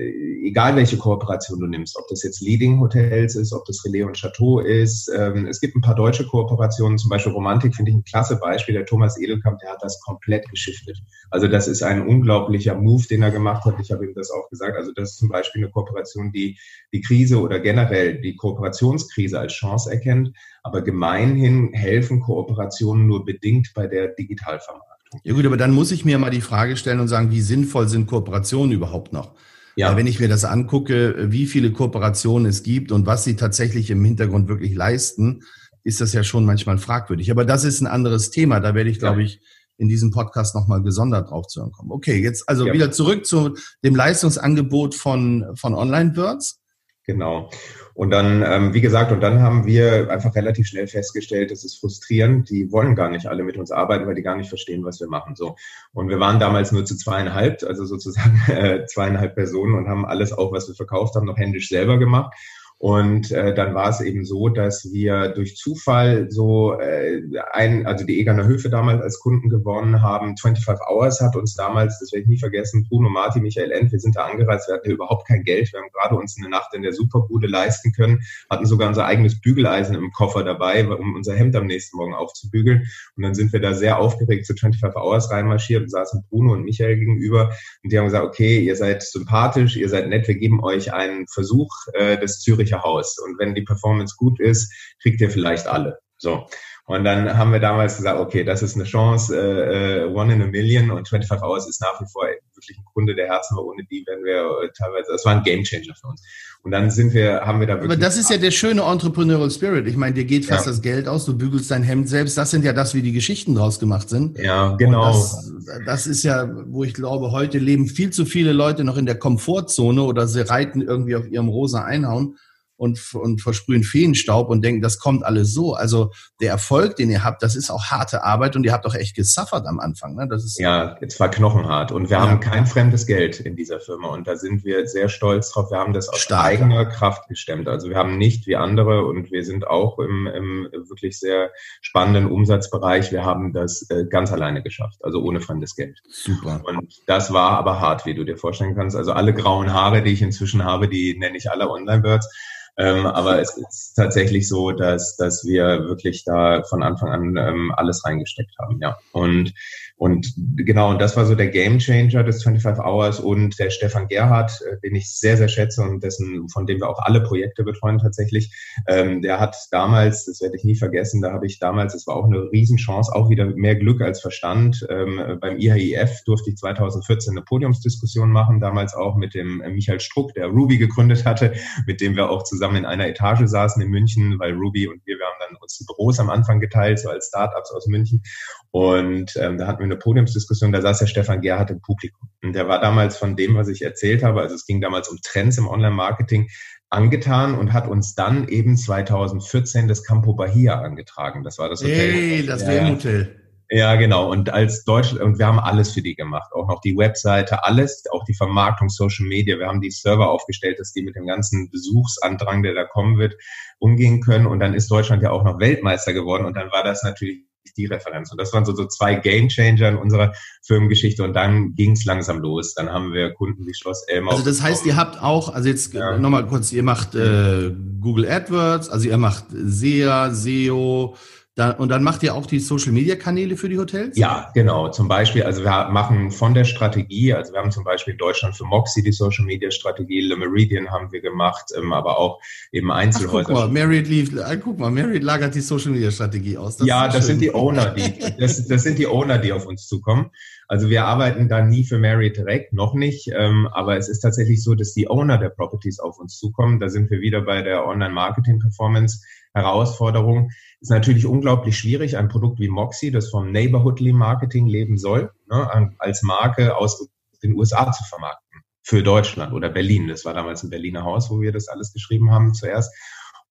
[0.43, 4.15] egal welche Kooperation du nimmst, ob das jetzt Leading Hotels ist, ob das Relais und
[4.15, 5.11] Chateau ist.
[5.15, 8.75] Ähm, es gibt ein paar deutsche Kooperationen, zum Beispiel Romantik finde ich ein klasse Beispiel.
[8.75, 11.01] Der Thomas Edelkamp, der hat das komplett geschiftet.
[11.31, 13.79] Also das ist ein unglaublicher Move, den er gemacht hat.
[13.81, 14.77] Ich habe ihm das auch gesagt.
[14.77, 16.59] Also das ist zum Beispiel eine Kooperation, die
[16.93, 20.33] die Krise oder generell die Kooperationskrise als Chance erkennt.
[20.61, 24.90] Aber gemeinhin helfen Kooperationen nur bedingt bei der Digitalvermarktung.
[25.23, 27.87] Ja gut, aber dann muss ich mir mal die Frage stellen und sagen, wie sinnvoll
[27.89, 29.35] sind Kooperationen überhaupt noch?
[29.75, 29.89] Ja.
[29.89, 33.89] Weil wenn ich mir das angucke, wie viele Kooperationen es gibt und was sie tatsächlich
[33.89, 35.43] im Hintergrund wirklich leisten,
[35.83, 37.31] ist das ja schon manchmal fragwürdig.
[37.31, 38.59] Aber das ist ein anderes Thema.
[38.59, 39.41] Da werde ich, glaube ich,
[39.77, 41.91] in diesem Podcast nochmal gesondert drauf zu kommen.
[41.91, 42.73] Okay, jetzt also ja.
[42.73, 46.61] wieder zurück zu dem Leistungsangebot von, von Online-Birds.
[47.05, 47.49] Genau.
[47.93, 51.79] Und dann, ähm, wie gesagt, und dann haben wir einfach relativ schnell festgestellt, das ist
[51.79, 52.49] frustrierend.
[52.49, 55.07] Die wollen gar nicht alle mit uns arbeiten, weil die gar nicht verstehen, was wir
[55.07, 55.35] machen.
[55.35, 55.55] So.
[55.93, 60.31] Und wir waren damals nur zu zweieinhalb, also sozusagen äh, zweieinhalb Personen und haben alles
[60.31, 62.33] auch, was wir verkauft haben, noch händisch selber gemacht.
[62.81, 68.07] Und äh, dann war es eben so, dass wir durch Zufall so äh, ein, also
[68.07, 70.35] die Egerner Höfe damals als Kunden gewonnen haben.
[70.35, 73.99] 25 Hours hat uns damals, das werde ich nie vergessen, Bruno Marti, Michael End, wir
[73.99, 75.71] sind da angereist, wir hatten überhaupt kein Geld.
[75.71, 79.39] Wir haben gerade uns eine Nacht in der Superbude leisten können, hatten sogar unser eigenes
[79.39, 82.87] Bügeleisen im Koffer dabei, um unser Hemd am nächsten Morgen aufzubügeln.
[83.15, 86.63] Und dann sind wir da sehr aufgeregt zu 25 Hours reinmarschiert und saßen Bruno und
[86.63, 87.51] Michael gegenüber.
[87.83, 91.27] Und die haben gesagt, okay, ihr seid sympathisch, ihr seid nett, wir geben euch einen
[91.27, 93.17] Versuch äh, des Zürich Züricher Haus.
[93.19, 95.99] Und wenn die Performance gut ist, kriegt ihr vielleicht alle.
[96.17, 96.45] So.
[96.85, 100.41] Und dann haben wir damals gesagt, okay, das ist eine Chance, äh, äh one in
[100.41, 103.63] a million und 25 Hours ist nach wie vor wirklich ein Kunde der Herzen, weil
[103.63, 106.21] ohne die wären wir äh, teilweise, das war ein Gamechanger für uns.
[106.63, 107.91] Und dann sind wir, haben wir da wirklich.
[107.91, 109.87] Aber das ist ja der schöne Entrepreneurial Spirit.
[109.87, 110.71] Ich meine, dir geht fast ja.
[110.71, 112.37] das Geld aus, du bügelst dein Hemd selbst.
[112.37, 114.37] Das sind ja das, wie die Geschichten draus gemacht sind.
[114.37, 115.07] Ja, genau.
[115.07, 115.51] Das,
[115.85, 119.17] das, ist ja, wo ich glaube, heute leben viel zu viele Leute noch in der
[119.17, 122.35] Komfortzone oder sie reiten irgendwie auf ihrem rosa Einhauen
[122.81, 125.75] und, und versprühen Feenstaub und denken, das kommt alles so.
[125.75, 126.09] Also
[126.41, 129.15] der Erfolg, den ihr habt, das ist auch harte Arbeit und ihr habt auch echt
[129.15, 130.15] gesuffert am Anfang.
[130.15, 130.27] Ne?
[130.27, 132.27] Das ist ja, es war knochenhart und wir ja.
[132.27, 135.69] haben kein fremdes Geld in dieser Firma und da sind wir sehr stolz drauf.
[135.69, 136.43] Wir haben das aus Stark.
[136.43, 137.67] eigener Kraft gestemmt.
[137.67, 142.31] Also wir haben nicht wie andere und wir sind auch im, im wirklich sehr spannenden
[142.31, 143.11] Umsatzbereich.
[143.11, 145.99] Wir haben das äh, ganz alleine geschafft, also ohne fremdes Geld.
[146.09, 146.61] Super.
[146.63, 148.95] Und das war aber hart, wie du dir vorstellen kannst.
[148.95, 152.27] Also alle grauen Haare, die ich inzwischen habe, die nenne ich alle Online-Birds.
[152.77, 157.73] Ähm, aber es ist tatsächlich so, dass, dass wir wirklich da von Anfang an ähm,
[157.75, 158.97] alles reingesteckt haben, ja.
[159.11, 159.53] Und
[160.01, 164.07] und genau, und das war so der Game Changer des 25 Hours und der Stefan
[164.07, 167.63] Gerhardt, äh, den ich sehr, sehr schätze und dessen, von dem wir auch alle Projekte
[167.63, 168.51] betreuen tatsächlich.
[168.87, 172.15] Ähm, der hat damals, das werde ich nie vergessen, da habe ich damals, es war
[172.15, 174.83] auch eine Riesenchance, auch wieder mehr Glück als Verstand.
[174.89, 179.99] Ähm, beim IHIF durfte ich 2014 eine Podiumsdiskussion machen, damals auch mit dem äh, Michael
[179.99, 181.53] Struck, der Ruby gegründet hatte,
[181.85, 185.19] mit dem wir auch zusammen in einer Etage saßen in München, weil Ruby und wir,
[185.19, 188.23] wir haben dann uns die Büros am Anfang geteilt, so als Startups aus München.
[188.71, 192.29] Und ähm, da hatten wir eine Podiumsdiskussion, da saß der Stefan Gerhardt im Publikum.
[192.43, 195.17] Und der war damals von dem, was ich erzählt habe, also es ging damals um
[195.23, 196.49] Trends im Online-Marketing,
[196.89, 201.43] angetan und hat uns dann eben 2014 das Campo Bahia angetragen.
[201.43, 202.11] Das war das Hotel.
[202.11, 203.37] Hey, das WM-Hotel.
[203.73, 204.29] Ja, genau.
[204.29, 206.51] Und als Deutschland, und wir haben alles für die gemacht.
[206.53, 209.57] Auch noch die Webseite, alles, auch die Vermarktung, Social Media.
[209.57, 213.35] Wir haben die Server aufgestellt, dass die mit dem ganzen Besuchsandrang, der da kommen wird,
[213.79, 214.45] umgehen können.
[214.45, 216.43] Und dann ist Deutschland ja auch noch Weltmeister geworden.
[216.45, 217.45] Und dann war das natürlich
[217.77, 218.31] die Referenz.
[218.31, 221.23] Und das waren so, so zwei Game Changer in unserer Firmengeschichte.
[221.23, 222.73] Und dann ging es langsam los.
[222.73, 224.31] Dann haben wir Kunden wie Schloss Elmau.
[224.31, 226.17] Also das heißt, ihr habt auch, also jetzt ja.
[226.17, 231.15] nochmal kurz, ihr macht äh, Google AdWords, also ihr macht SEA, SEO,
[231.61, 234.17] da, und dann macht ihr auch die Social-Media-Kanäle für die Hotels?
[234.17, 234.89] Ja, genau.
[234.89, 238.57] Zum Beispiel, also wir machen von der Strategie, also wir haben zum Beispiel in Deutschland
[238.57, 243.51] für Moxie die Social-Media-Strategie, Le Meridian haben wir gemacht, ähm, aber auch eben Einzelhäuser.
[243.51, 246.77] Ach, guck mal, Marriott, lief, äh, guck mal, Marriott lagert die Social-Media-Strategie aus.
[246.77, 247.23] Das ja, das schön.
[247.23, 250.31] sind die Owner, die, das, das sind die Owner, die auf uns zukommen.
[250.67, 254.63] Also wir arbeiten da nie für Marriott direkt, noch nicht, ähm, aber es ist tatsächlich
[254.63, 256.79] so, dass die Owner der Properties auf uns zukommen.
[256.79, 259.21] Da sind wir wieder bei der Online-Marketing-Performance
[259.53, 260.51] Herausforderung.
[260.81, 265.93] Ist natürlich unglaublich schwierig, ein Produkt wie Moxie, das vom Neighborhoodly Marketing leben soll, ne,
[265.99, 267.07] als Marke aus
[267.43, 268.61] den USA zu vermarkten.
[268.81, 270.07] Für Deutschland oder Berlin.
[270.07, 272.91] Das war damals ein Berliner Haus, wo wir das alles geschrieben haben zuerst.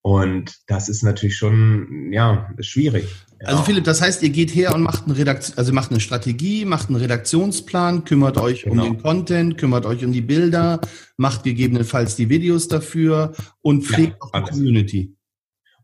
[0.02, 3.06] Und das ist natürlich schon, ja, schwierig.
[3.44, 6.64] Also Philipp, das heißt, ihr geht her und macht eine Redaktion, also macht eine Strategie,
[6.64, 8.82] macht einen Redaktionsplan, kümmert euch genau.
[8.82, 10.80] um den Content, kümmert euch um die Bilder,
[11.16, 15.16] macht gegebenenfalls die Videos dafür und pflegt ja, auch die Community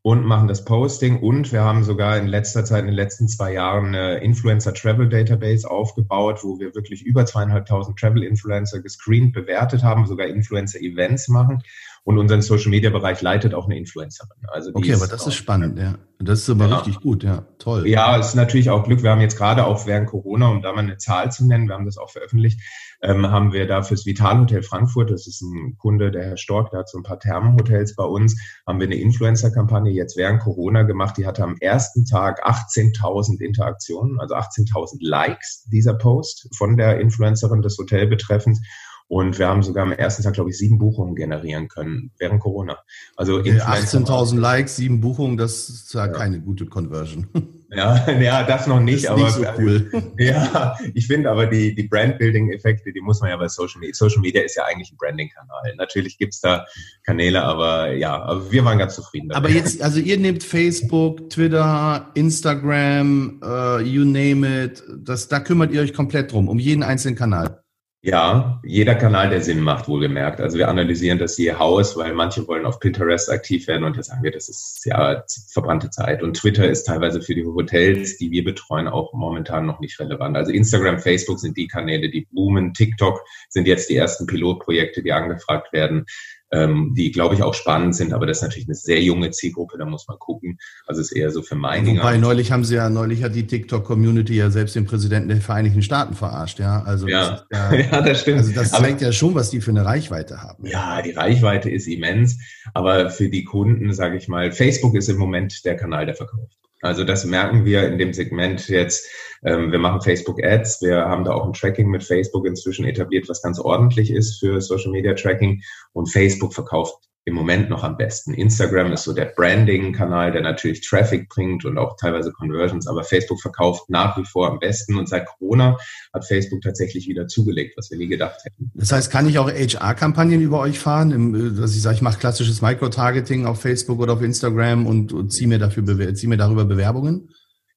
[0.06, 1.18] und machen das Posting.
[1.18, 5.08] Und wir haben sogar in letzter Zeit, in den letzten zwei Jahren eine Influencer Travel
[5.08, 11.26] Database aufgebaut, wo wir wirklich über zweieinhalbtausend Travel Influencer gescreent, bewertet haben, sogar Influencer Events
[11.26, 11.60] machen.
[12.06, 14.38] Und unseren Social Media Bereich leitet auch eine Influencerin.
[14.46, 15.96] Also okay, aber das ist spannend, ja.
[16.20, 16.76] Das ist aber ja.
[16.76, 17.44] richtig gut, ja.
[17.58, 17.88] Toll.
[17.88, 19.02] Ja, es ist natürlich auch Glück.
[19.02, 21.74] Wir haben jetzt gerade auch während Corona, um da mal eine Zahl zu nennen, wir
[21.74, 22.60] haben das auch veröffentlicht,
[23.02, 26.78] ähm, haben wir da fürs Vitalhotel Frankfurt, das ist ein Kunde, der Herr Stork, der
[26.78, 31.16] hat so ein paar Thermenhotels bei uns, haben wir eine Influencer-Kampagne jetzt während Corona gemacht.
[31.16, 37.62] Die hatte am ersten Tag 18.000 Interaktionen, also 18.000 Likes dieser Post von der Influencerin
[37.62, 38.60] des Hotel betreffend.
[39.08, 42.78] Und wir haben sogar am ersten Tag, glaube ich, sieben Buchungen generieren können während Corona.
[43.16, 46.12] Also 18.000 Likes, sieben Buchungen, das ist ja, ja.
[46.12, 47.26] keine gute Conversion.
[47.68, 49.90] Ja, ja, das noch nicht, das aber nicht so cool.
[50.18, 53.92] ja, ich finde aber die, die Brand-Building-Effekte, die muss man ja bei Social Media.
[53.92, 55.74] Social Media ist ja eigentlich ein Branding-Kanal.
[55.76, 56.64] Natürlich gibt's da
[57.02, 59.30] Kanäle, aber ja, aber wir waren ganz zufrieden.
[59.30, 59.44] Damit.
[59.44, 65.72] Aber jetzt, also ihr nehmt Facebook, Twitter, Instagram, uh, you name it, das, da kümmert
[65.72, 67.64] ihr euch komplett drum, um jeden einzelnen Kanal.
[68.02, 70.40] Ja, jeder Kanal, der Sinn macht, wohlgemerkt.
[70.40, 74.02] Also wir analysieren das je Haus, weil manche wollen auf Pinterest aktiv werden und da
[74.02, 76.22] sagen wir, das ist ja verbrannte Zeit.
[76.22, 80.36] Und Twitter ist teilweise für die Hotels, die wir betreuen, auch momentan noch nicht relevant.
[80.36, 82.74] Also Instagram, Facebook sind die Kanäle, die boomen.
[82.74, 86.06] TikTok sind jetzt die ersten Pilotprojekte, die angefragt werden
[86.52, 89.78] ähm, die, glaube ich, auch spannend sind, aber das ist natürlich eine sehr junge Zielgruppe,
[89.78, 90.58] da muss man gucken.
[90.86, 92.02] Also es ist eher so für Meininger.
[92.02, 95.82] Wobei neulich haben sie ja, neulich hat die TikTok-Community ja selbst den Präsidenten der Vereinigten
[95.82, 96.82] Staaten verarscht, ja.
[96.84, 98.38] Also ja, das, ja, ja, das stimmt.
[98.38, 100.64] Also das zeigt aber, ja schon, was die für eine Reichweite haben.
[100.66, 102.38] Ja, die Reichweite ist immens,
[102.74, 106.56] aber für die Kunden, sage ich mal, Facebook ist im Moment der Kanal, der verkauft.
[106.86, 109.08] Also das merken wir in dem Segment jetzt.
[109.44, 110.82] Ähm, wir machen Facebook Ads.
[110.82, 114.60] Wir haben da auch ein Tracking mit Facebook inzwischen etabliert, was ganz ordentlich ist für
[114.60, 115.62] Social Media Tracking.
[115.92, 116.94] Und Facebook verkauft
[117.26, 118.32] im Moment noch am besten.
[118.34, 123.40] Instagram ist so der Branding-Kanal, der natürlich Traffic bringt und auch teilweise Conversions, aber Facebook
[123.40, 125.76] verkauft nach wie vor am besten und seit Corona
[126.14, 128.70] hat Facebook tatsächlich wieder zugelegt, was wir nie gedacht hätten.
[128.74, 132.62] Das heißt, kann ich auch HR-Kampagnen über euch fahren, dass ich sage, ich mache klassisches
[132.62, 137.28] Micro-Targeting auf Facebook oder auf Instagram und, und ziehe mir dafür ziehe mir darüber Bewerbungen?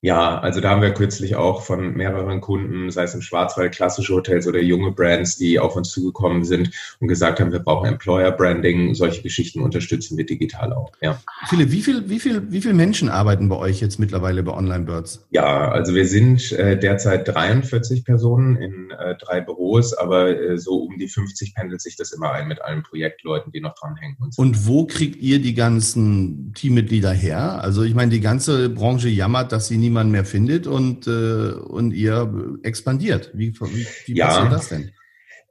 [0.02, 4.14] Ja, also da haben wir kürzlich auch von mehreren Kunden, sei es im Schwarzwald klassische
[4.14, 8.32] Hotels oder junge Brands, die auf uns zugekommen sind und gesagt haben, wir brauchen Employer
[8.32, 8.94] Branding.
[8.96, 10.94] Solche Geschichten unterstützen wir digital auch.
[11.02, 11.20] Ja.
[11.50, 14.86] Philipp, wie viel, wie viel, wie viel Menschen arbeiten bei euch jetzt mittlerweile bei Online
[14.86, 15.28] Birds?
[15.32, 20.84] Ja, also wir sind äh, derzeit 43 Personen in äh, drei Büros, aber äh, so
[20.84, 24.16] um die 50 pendelt sich das immer ein mit allen Projektleuten, die noch dranhängen.
[24.22, 24.42] Und, so.
[24.42, 27.62] und wo kriegt ihr die ganzen Teammitglieder her?
[27.62, 31.52] Also ich meine, die ganze Branche jammert, dass sie nie niemand mehr findet und, äh,
[31.52, 32.32] und ihr
[32.64, 33.32] expandiert.
[33.34, 34.28] Wie, wie, wie ja.
[34.28, 34.92] passiert das denn?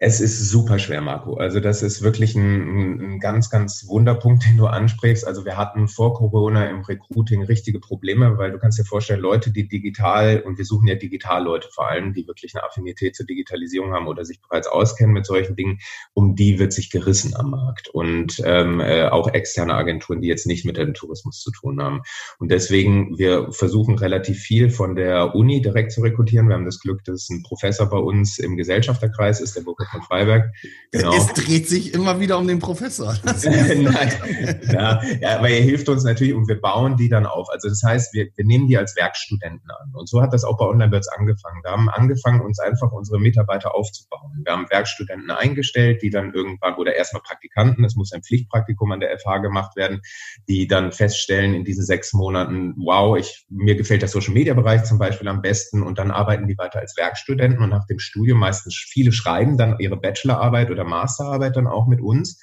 [0.00, 1.34] Es ist super schwer, Marco.
[1.34, 5.26] Also das ist wirklich ein, ein, ganz, ganz Wunderpunkt, den du ansprichst.
[5.26, 9.50] Also wir hatten vor Corona im Recruiting richtige Probleme, weil du kannst dir vorstellen, Leute,
[9.50, 13.92] die digital, und wir suchen ja Digitalleute vor allem, die wirklich eine Affinität zur Digitalisierung
[13.92, 15.80] haben oder sich bereits auskennen mit solchen Dingen,
[16.14, 17.88] um die wird sich gerissen am Markt.
[17.88, 22.02] Und ähm, äh, auch externe Agenturen, die jetzt nicht mit dem Tourismus zu tun haben.
[22.38, 26.46] Und deswegen, wir versuchen relativ viel von der Uni direkt zu rekrutieren.
[26.46, 30.53] Wir haben das Glück, dass ein Professor bei uns im Gesellschafterkreis ist, der von Freiberg.
[30.90, 31.14] Genau.
[31.14, 33.16] Es dreht sich immer wieder um den Professor.
[33.24, 34.61] Nein.
[34.72, 37.48] Ja, ja, aber er hilft uns natürlich und wir bauen die dann auf.
[37.51, 39.92] Also das heißt, wir, wir nehmen die als Werkstudenten an.
[39.94, 41.62] Und so hat das auch bei Onlinebirds angefangen.
[41.62, 44.42] Wir haben angefangen, uns einfach unsere Mitarbeiter aufzubauen.
[44.44, 49.01] Wir haben Werkstudenten eingestellt, die dann irgendwann, oder erstmal Praktikanten, es muss ein Pflichtpraktikum an
[49.01, 50.01] der FH gemacht werden,
[50.48, 54.85] die dann feststellen in diesen sechs Monaten, wow, ich, mir gefällt der Social Media Bereich
[54.85, 58.38] zum Beispiel am besten und dann arbeiten die weiter als Werkstudenten und nach dem Studium
[58.38, 62.40] meistens viele schreiben dann ihre Bachelorarbeit oder Masterarbeit dann auch mit uns.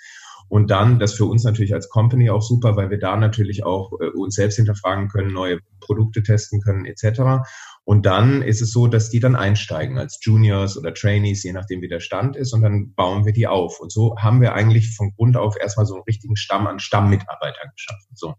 [0.47, 3.93] Und dann, das für uns natürlich als Company auch super, weil wir da natürlich auch
[3.99, 7.43] äh, uns selbst hinterfragen können, neue Produkte testen können etc.
[7.83, 11.81] Und dann ist es so, dass die dann einsteigen als Juniors oder Trainees, je nachdem
[11.81, 13.79] wie der Stand ist, und dann bauen wir die auf.
[13.79, 17.71] Und so haben wir eigentlich von Grund auf erstmal so einen richtigen Stamm an Stammmitarbeitern
[17.75, 18.11] geschaffen.
[18.13, 18.35] So.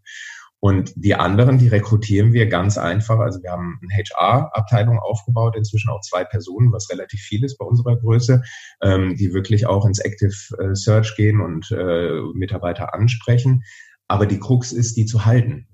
[0.59, 3.19] Und die anderen, die rekrutieren wir ganz einfach.
[3.19, 7.65] Also wir haben eine HR-Abteilung aufgebaut, inzwischen auch zwei Personen, was relativ viel ist bei
[7.65, 8.41] unserer Größe,
[8.81, 13.63] ähm, die wirklich auch ins Active äh, Search gehen und äh, Mitarbeiter ansprechen.
[14.07, 15.67] Aber die Krux ist, die zu halten.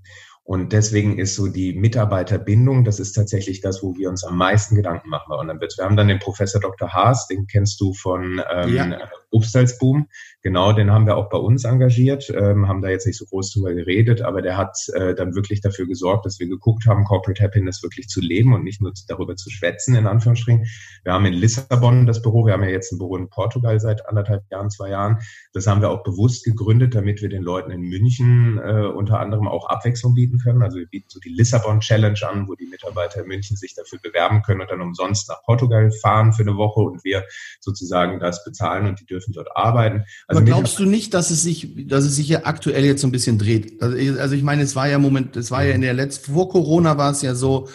[0.45, 4.75] Und deswegen ist so die Mitarbeiterbindung, das ist tatsächlich das, wo wir uns am meisten
[4.75, 5.77] Gedanken machen bei Online-Bits.
[5.77, 6.91] Wir haben dann den Professor Dr.
[6.91, 8.99] Haas, den kennst du von ähm, ja.
[9.33, 10.07] Upstalsboom.
[10.41, 13.53] Genau, den haben wir auch bei uns engagiert, ähm, haben da jetzt nicht so groß
[13.53, 17.41] drüber geredet, aber der hat äh, dann wirklich dafür gesorgt, dass wir geguckt haben, Corporate
[17.41, 20.65] Happiness wirklich zu leben und nicht nur darüber zu schwätzen, in Anführungsstrichen.
[21.03, 24.05] Wir haben in Lissabon das Büro, wir haben ja jetzt ein Büro in Portugal seit
[24.05, 25.19] anderthalb Jahren, zwei Jahren.
[25.53, 29.47] Das haben wir auch bewusst gegründet, damit wir den Leuten in München äh, unter anderem
[29.47, 30.61] auch Abwechslung bieten können.
[30.61, 33.99] Also wir bieten so die Lissabon Challenge an, wo die Mitarbeiter in München sich dafür
[33.99, 37.23] bewerben können und dann umsonst nach Portugal fahren für eine Woche und wir
[37.61, 40.03] sozusagen das bezahlen und die dürfen dort arbeiten.
[40.27, 43.07] Also Aber glaubst du nicht, dass es sich, dass es sich ja aktuell jetzt so
[43.07, 43.81] ein bisschen dreht?
[43.81, 46.49] Also, also ich meine, es war ja Moment, es war ja in der letzten, vor
[46.49, 47.69] Corona war es ja so,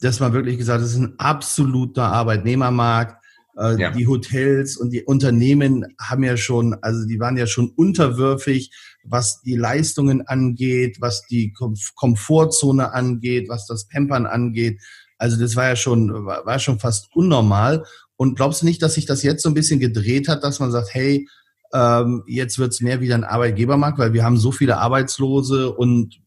[0.00, 3.22] dass man wirklich gesagt hat, es ist ein absoluter Arbeitnehmermarkt.
[3.56, 3.90] Äh, ja.
[3.92, 8.72] Die Hotels und die Unternehmen haben ja schon, also die waren ja schon unterwürfig,
[9.04, 11.52] was die Leistungen angeht, was die
[11.94, 14.80] Komfortzone angeht, was das Pampern angeht.
[15.18, 17.84] Also das war ja schon, war schon fast unnormal.
[18.16, 20.70] Und glaubst du nicht, dass sich das jetzt so ein bisschen gedreht hat, dass man
[20.70, 21.28] sagt, hey,
[21.72, 26.20] ähm, jetzt wird es mehr wieder ein Arbeitgebermarkt, weil wir haben so viele Arbeitslose und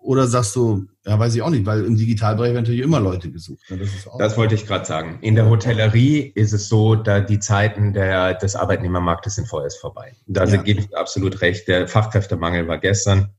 [0.00, 3.30] oder sagst du, ja, weiß ich auch nicht, weil im Digitalbereich werden natürlich immer Leute
[3.30, 3.62] gesucht.
[3.68, 3.76] Ne?
[3.76, 5.18] Das, das, wollte ich gerade sagen.
[5.20, 10.14] In der Hotellerie ist es so, da die Zeiten der, des Arbeitnehmermarktes sind vorerst vorbei.
[10.26, 10.62] Da ja.
[10.62, 11.68] gebe ich absolut recht.
[11.68, 13.34] Der Fachkräftemangel war gestern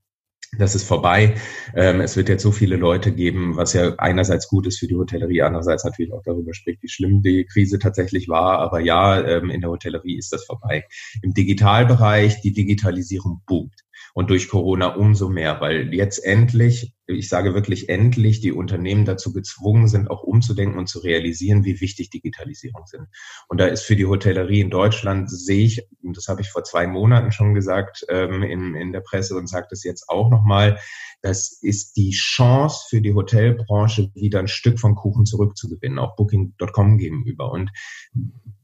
[0.57, 1.35] das ist vorbei.
[1.75, 4.95] Ähm, es wird jetzt so viele Leute geben, was ja einerseits gut ist für die
[4.95, 8.59] Hotellerie, andererseits natürlich auch darüber spricht, wie schlimm die Krise tatsächlich war.
[8.59, 10.85] Aber ja, ähm, in der Hotellerie ist das vorbei.
[11.21, 13.75] Im Digitalbereich, die Digitalisierung boomt
[14.13, 19.34] und durch Corona umso mehr, weil jetzt endlich, ich sage wirklich endlich, die Unternehmen dazu
[19.34, 23.08] gezwungen sind, auch umzudenken und zu realisieren, wie wichtig Digitalisierung sind.
[23.48, 26.63] Und da ist für die Hotellerie in Deutschland, sehe ich, und das habe ich vor
[26.63, 30.80] zwei Monaten schon gesagt ähm, in, in der Presse und sage das jetzt auch nochmal,
[31.22, 36.98] das ist die Chance für die Hotelbranche, wieder ein Stück vom Kuchen zurückzugewinnen, auch Booking.com
[36.98, 37.52] gegenüber.
[37.52, 37.72] Und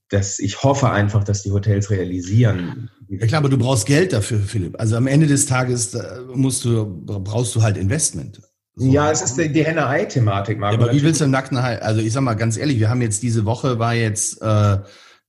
[0.09, 2.89] dass ich hoffe einfach, dass die Hotels realisieren.
[3.07, 4.79] Ja klar, aber du brauchst Geld dafür, Philipp.
[4.79, 5.97] Also am Ende des Tages
[6.33, 8.41] musst du, brauchst du halt Investment.
[8.75, 8.91] So.
[8.91, 10.77] Ja, es ist die, die Henne-Ei-Thematik, Marco.
[10.77, 11.81] Ja, aber wie willst du im nackten Hai?
[11.81, 14.77] Also ich sag mal ganz ehrlich, wir haben jetzt diese Woche war jetzt äh,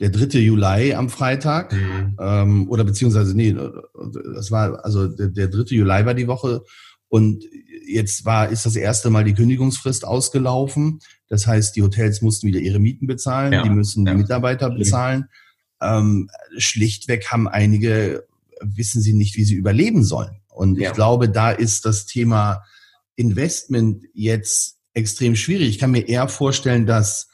[0.00, 0.38] der 3.
[0.40, 1.72] Juli am Freitag.
[1.72, 2.16] Mhm.
[2.18, 3.56] Ähm, oder beziehungsweise, nee,
[4.34, 5.76] das war, also der, der 3.
[5.76, 6.62] Juli war die Woche
[7.08, 7.44] und
[7.86, 11.00] jetzt war, ist das erste Mal die Kündigungsfrist ausgelaufen.
[11.28, 13.62] Das heißt, die Hotels mussten wieder ihre Mieten bezahlen, ja.
[13.62, 14.12] die müssen ja.
[14.12, 15.26] die Mitarbeiter bezahlen.
[15.80, 18.26] Ähm, schlichtweg haben einige,
[18.60, 20.40] wissen sie nicht, wie sie überleben sollen.
[20.48, 20.88] Und ja.
[20.88, 22.62] ich glaube, da ist das Thema
[23.14, 25.68] Investment jetzt extrem schwierig.
[25.68, 27.28] Ich kann mir eher vorstellen, dass,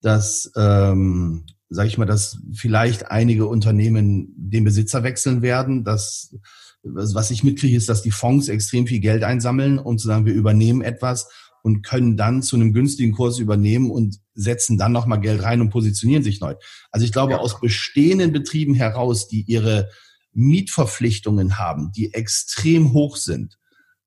[0.00, 5.84] dass ähm, sage ich mal, dass vielleicht einige Unternehmen den Besitzer wechseln werden.
[5.84, 6.34] Dass,
[6.82, 10.34] was ich mitkriege, ist, dass die Fonds extrem viel Geld einsammeln und zu sagen, wir
[10.34, 11.28] übernehmen etwas
[11.62, 15.70] und können dann zu einem günstigen Kurs übernehmen und setzen dann nochmal Geld rein und
[15.70, 16.54] positionieren sich neu.
[16.90, 17.38] Also ich glaube, ja.
[17.38, 19.90] aus bestehenden Betrieben heraus, die ihre
[20.32, 23.58] Mietverpflichtungen haben, die extrem hoch sind,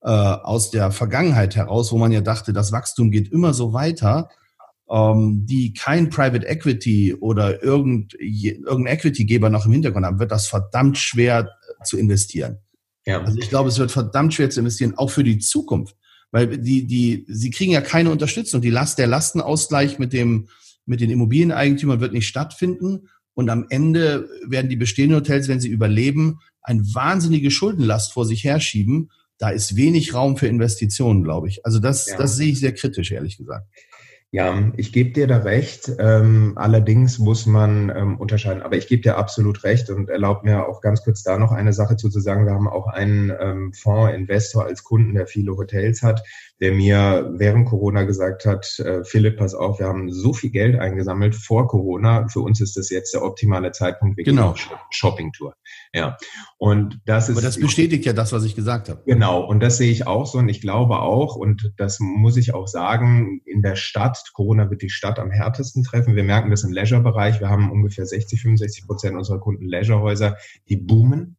[0.02, 4.30] äh, aus der Vergangenheit heraus, wo man ja dachte, das Wachstum geht immer so weiter,
[4.90, 10.48] ähm, die kein Private Equity oder irgend, irgendein Equity-Geber noch im Hintergrund haben, wird das
[10.48, 11.50] verdammt schwer
[11.84, 12.58] zu investieren.
[13.06, 13.22] Ja.
[13.22, 15.96] Also ich glaube, es wird verdammt schwer zu investieren, auch für die Zukunft.
[16.32, 18.62] Weil die, die, sie kriegen ja keine Unterstützung.
[18.62, 20.48] Die Last, der Lastenausgleich mit dem,
[20.86, 23.10] mit den Immobilieneigentümern wird nicht stattfinden.
[23.36, 28.44] Und am Ende werden die bestehenden Hotels, wenn sie überleben, eine wahnsinnige Schuldenlast vor sich
[28.44, 29.12] herschieben.
[29.38, 31.66] Da ist wenig Raum für Investitionen, glaube ich.
[31.66, 32.18] Also das, ja.
[32.18, 33.68] das sehe ich sehr kritisch, ehrlich gesagt.
[34.34, 35.92] Ja, ich gebe dir da recht.
[36.00, 38.64] Ähm, allerdings muss man ähm, unterscheiden.
[38.64, 41.72] Aber ich gebe dir absolut recht und erlaubt mir auch ganz kurz da noch eine
[41.72, 42.48] Sache zu, zu sagen.
[42.48, 46.24] Wir haben auch einen ähm, Fondsinvestor als Kunden, der viele Hotels hat
[46.62, 50.80] der mir während Corona gesagt hat, äh, Philipp, pass auf, wir haben so viel Geld
[50.80, 52.28] eingesammelt vor Corona.
[52.28, 54.18] Für uns ist das jetzt der optimale Zeitpunkt.
[54.18, 54.56] Wir genau.
[54.92, 55.56] Shopping-Tour.
[55.94, 56.18] Ja.
[56.58, 57.36] Und das ist.
[57.36, 59.02] Aber das bestätigt ja das, was ich gesagt habe.
[59.06, 59.44] Genau.
[59.44, 60.38] Und das sehe ich auch so.
[60.38, 64.82] Und ich glaube auch, und das muss ich auch sagen, in der Stadt, Corona wird
[64.84, 66.16] die Stadt am härtesten treffen.
[66.16, 67.40] Wir merken das im Leisure-Bereich.
[67.40, 70.38] Wir haben ungefähr 60, 65 Prozent unserer Kunden Leisure-Häuser,
[70.70, 71.38] die boomen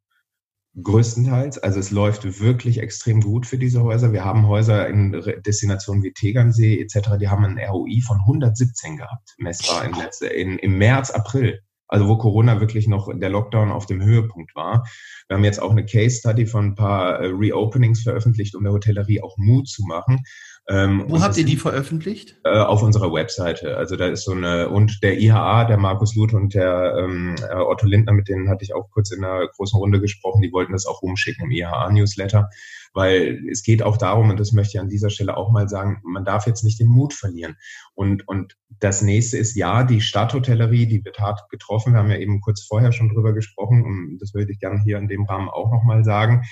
[0.82, 1.58] größtenteils.
[1.58, 4.12] Also es läuft wirklich extrem gut für diese Häuser.
[4.12, 5.12] Wir haben Häuser in
[5.46, 10.58] Destinationen wie Tegernsee etc., die haben ein ROI von 117 gehabt, messbar in letzte, in,
[10.58, 11.60] im März, April.
[11.86, 14.84] Also wo Corona wirklich noch der Lockdown auf dem Höhepunkt war.
[15.28, 18.72] Wir haben jetzt auch eine Case Study von ein paar äh, Reopenings veröffentlicht, um der
[18.72, 20.22] Hotellerie auch Mut zu machen.
[20.66, 22.38] Ähm, Wo habt ihr die veröffentlicht?
[22.42, 23.76] Äh, auf unserer Webseite.
[23.76, 27.54] Also da ist so eine, und der IHA, der Markus Luth und der ähm, äh,
[27.56, 30.72] Otto Lindner, mit denen hatte ich auch kurz in einer großen Runde gesprochen, die wollten
[30.72, 32.48] das auch rumschicken im IHA-Newsletter,
[32.94, 36.00] weil es geht auch darum, und das möchte ich an dieser Stelle auch mal sagen,
[36.02, 37.56] man darf jetzt nicht den Mut verlieren.
[37.94, 41.92] Und, und das nächste ist, ja, die Stadthotellerie, die wird hart getroffen.
[41.92, 44.96] Wir haben ja eben kurz vorher schon drüber gesprochen und das würde ich gerne hier
[44.96, 46.42] in dem Rahmen auch nochmal sagen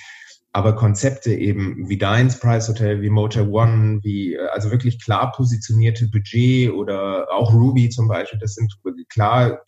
[0.53, 5.33] aber Konzepte eben wie deins Price Hotel, wie Motel One, wie äh, also wirklich klar
[5.33, 8.75] positionierte Budget oder auch Ruby zum Beispiel, das sind
[9.09, 9.63] klar,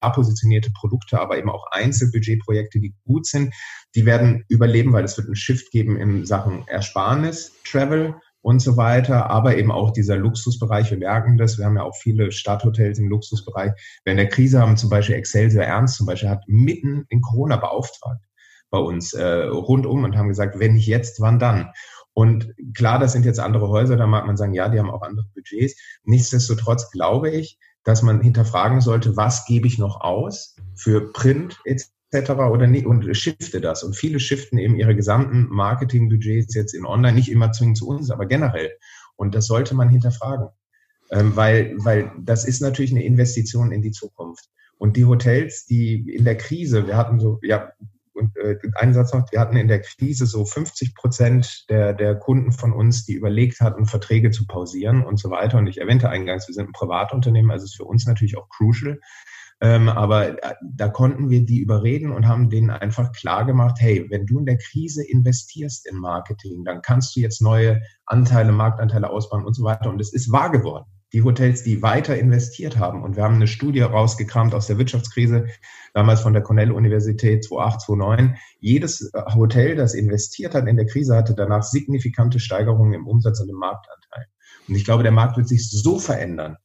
[0.00, 3.52] klar positionierte Produkte, aber eben auch Einzelbudgetprojekte, die gut sind,
[3.96, 8.76] die werden überleben, weil es wird einen Shift geben in Sachen Ersparnis, Travel und so
[8.76, 10.92] weiter, aber eben auch dieser Luxusbereich.
[10.92, 11.58] Wir merken das.
[11.58, 13.72] Wir haben ja auch viele Stadthotels im Luxusbereich.
[14.04, 18.27] Während der Krise haben zum Beispiel Excelsior Ernst zum Beispiel hat mitten in Corona beauftragt
[18.70, 21.72] bei uns äh, rundum und haben gesagt, wenn nicht jetzt, wann dann?
[22.12, 25.02] Und klar, das sind jetzt andere Häuser, da mag man sagen, ja, die haben auch
[25.02, 25.76] andere Budgets.
[26.04, 32.30] Nichtsdestotrotz glaube ich, dass man hinterfragen sollte, was gebe ich noch aus für Print etc.
[32.30, 33.84] oder nicht und shifte das.
[33.84, 38.10] Und viele shiften eben ihre gesamten Marketingbudgets jetzt in Online, nicht immer zwingend zu uns,
[38.10, 38.72] aber generell.
[39.16, 40.48] Und das sollte man hinterfragen.
[41.10, 44.50] Ähm, weil, weil das ist natürlich eine Investition in die Zukunft.
[44.76, 47.72] Und die Hotels, die in der Krise, wir hatten so, ja,
[48.18, 52.16] und äh, einen Satz noch, wir hatten in der Krise so 50 Prozent der, der
[52.16, 55.58] Kunden von uns, die überlegt hatten, Verträge zu pausieren und so weiter.
[55.58, 59.00] Und ich erwähnte eingangs, wir sind ein Privatunternehmen, also ist für uns natürlich auch crucial.
[59.60, 64.06] Ähm, aber äh, da konnten wir die überreden und haben denen einfach klar gemacht, hey,
[64.08, 69.10] wenn du in der Krise investierst in Marketing, dann kannst du jetzt neue Anteile, Marktanteile
[69.10, 69.90] ausbauen und so weiter.
[69.90, 73.02] Und es ist wahr geworden die Hotels, die weiter investiert haben.
[73.02, 75.46] Und wir haben eine Studie rausgekramt aus der Wirtschaftskrise,
[75.94, 78.36] damals von der Cornell-Universität 2008, 2009.
[78.60, 83.40] Jedes äh, Hotel, das investiert hat in der Krise, hatte danach signifikante Steigerungen im Umsatz
[83.40, 84.26] und im Marktanteil.
[84.68, 86.56] Und ich glaube, der Markt wird sich so verändern,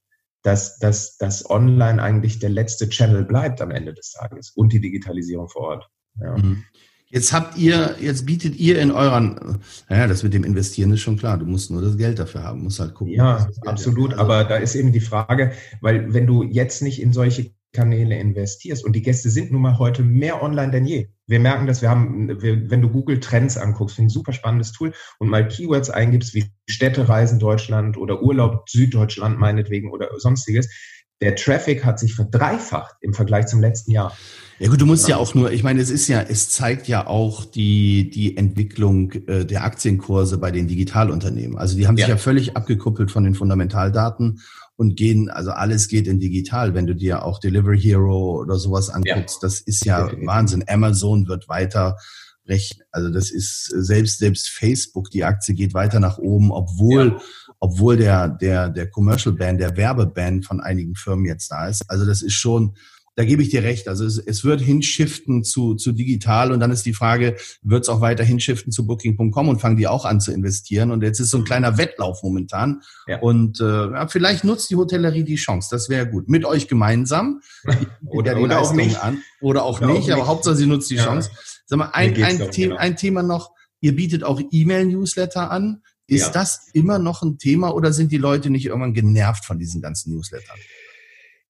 [0.42, 4.82] dass, dass, dass online eigentlich der letzte Channel bleibt am Ende des Tages und die
[4.82, 5.90] Digitalisierung vor Ort.
[6.20, 6.38] Ja.
[6.38, 6.66] Mhm.
[7.14, 11.16] Jetzt habt ihr, jetzt bietet ihr in euren, naja, das mit dem Investieren ist schon
[11.16, 11.38] klar.
[11.38, 13.14] Du musst nur das Geld dafür haben, musst halt gucken.
[13.14, 14.16] Ja, absolut.
[14.16, 18.84] Aber da ist eben die Frage, weil wenn du jetzt nicht in solche Kanäle investierst
[18.84, 21.10] und die Gäste sind nun mal heute mehr online denn je.
[21.28, 24.92] Wir merken dass wir haben, wir, wenn du Google Trends anguckst, ein super spannendes Tool
[25.20, 30.68] und mal Keywords eingibst wie Städtereisen Deutschland oder Urlaub Süddeutschland meinetwegen oder sonstiges,
[31.22, 34.16] der Traffic hat sich verdreifacht im Vergleich zum letzten Jahr.
[34.60, 37.08] Ja gut, du musst ja auch nur, ich meine, es ist ja, es zeigt ja
[37.08, 41.58] auch die, die Entwicklung äh, der Aktienkurse bei den Digitalunternehmen.
[41.58, 42.14] Also die haben sich ja.
[42.14, 44.42] ja völlig abgekuppelt von den Fundamentaldaten
[44.76, 46.74] und gehen, also alles geht in digital.
[46.74, 49.48] Wenn du dir auch Delivery Hero oder sowas anguckst, ja.
[49.48, 50.28] das ist ja Definitiv.
[50.28, 50.64] Wahnsinn.
[50.68, 51.98] Amazon wird weiter
[52.46, 52.86] rechnen.
[52.92, 57.22] Also das ist selbst, selbst Facebook, die Aktie geht weiter nach oben, obwohl ja
[57.64, 61.90] obwohl der, der, der Commercial Ban, der Werbeban von einigen Firmen jetzt da ist.
[61.90, 62.76] Also das ist schon,
[63.16, 63.88] da gebe ich dir recht.
[63.88, 67.88] Also es, es wird hinschiften zu, zu digital und dann ist die Frage, wird es
[67.88, 70.92] auch weiter hinschiften zu Booking.com und fangen die auch an zu investieren?
[70.92, 72.82] Und jetzt ist so ein kleiner Wettlauf momentan.
[73.08, 73.22] Ja.
[73.22, 75.70] Und äh, ja, vielleicht nutzt die Hotellerie die Chance.
[75.72, 76.28] Das wäre gut.
[76.28, 77.40] Mit euch gemeinsam.
[78.06, 79.02] oder, oder auch nicht.
[79.02, 79.20] An.
[79.40, 80.28] Oder auch oder nicht, auch aber nicht.
[80.28, 81.06] Hauptsache sie nutzt die ja.
[81.06, 81.32] Chance.
[81.66, 82.76] Sag mal, ein, ein, The genau.
[82.76, 83.54] ein Thema noch.
[83.80, 85.82] Ihr bietet auch E-Mail-Newsletter an.
[86.14, 86.32] Ist ja.
[86.32, 90.14] das immer noch ein Thema oder sind die Leute nicht irgendwann genervt von diesen ganzen
[90.14, 90.58] Newslettern?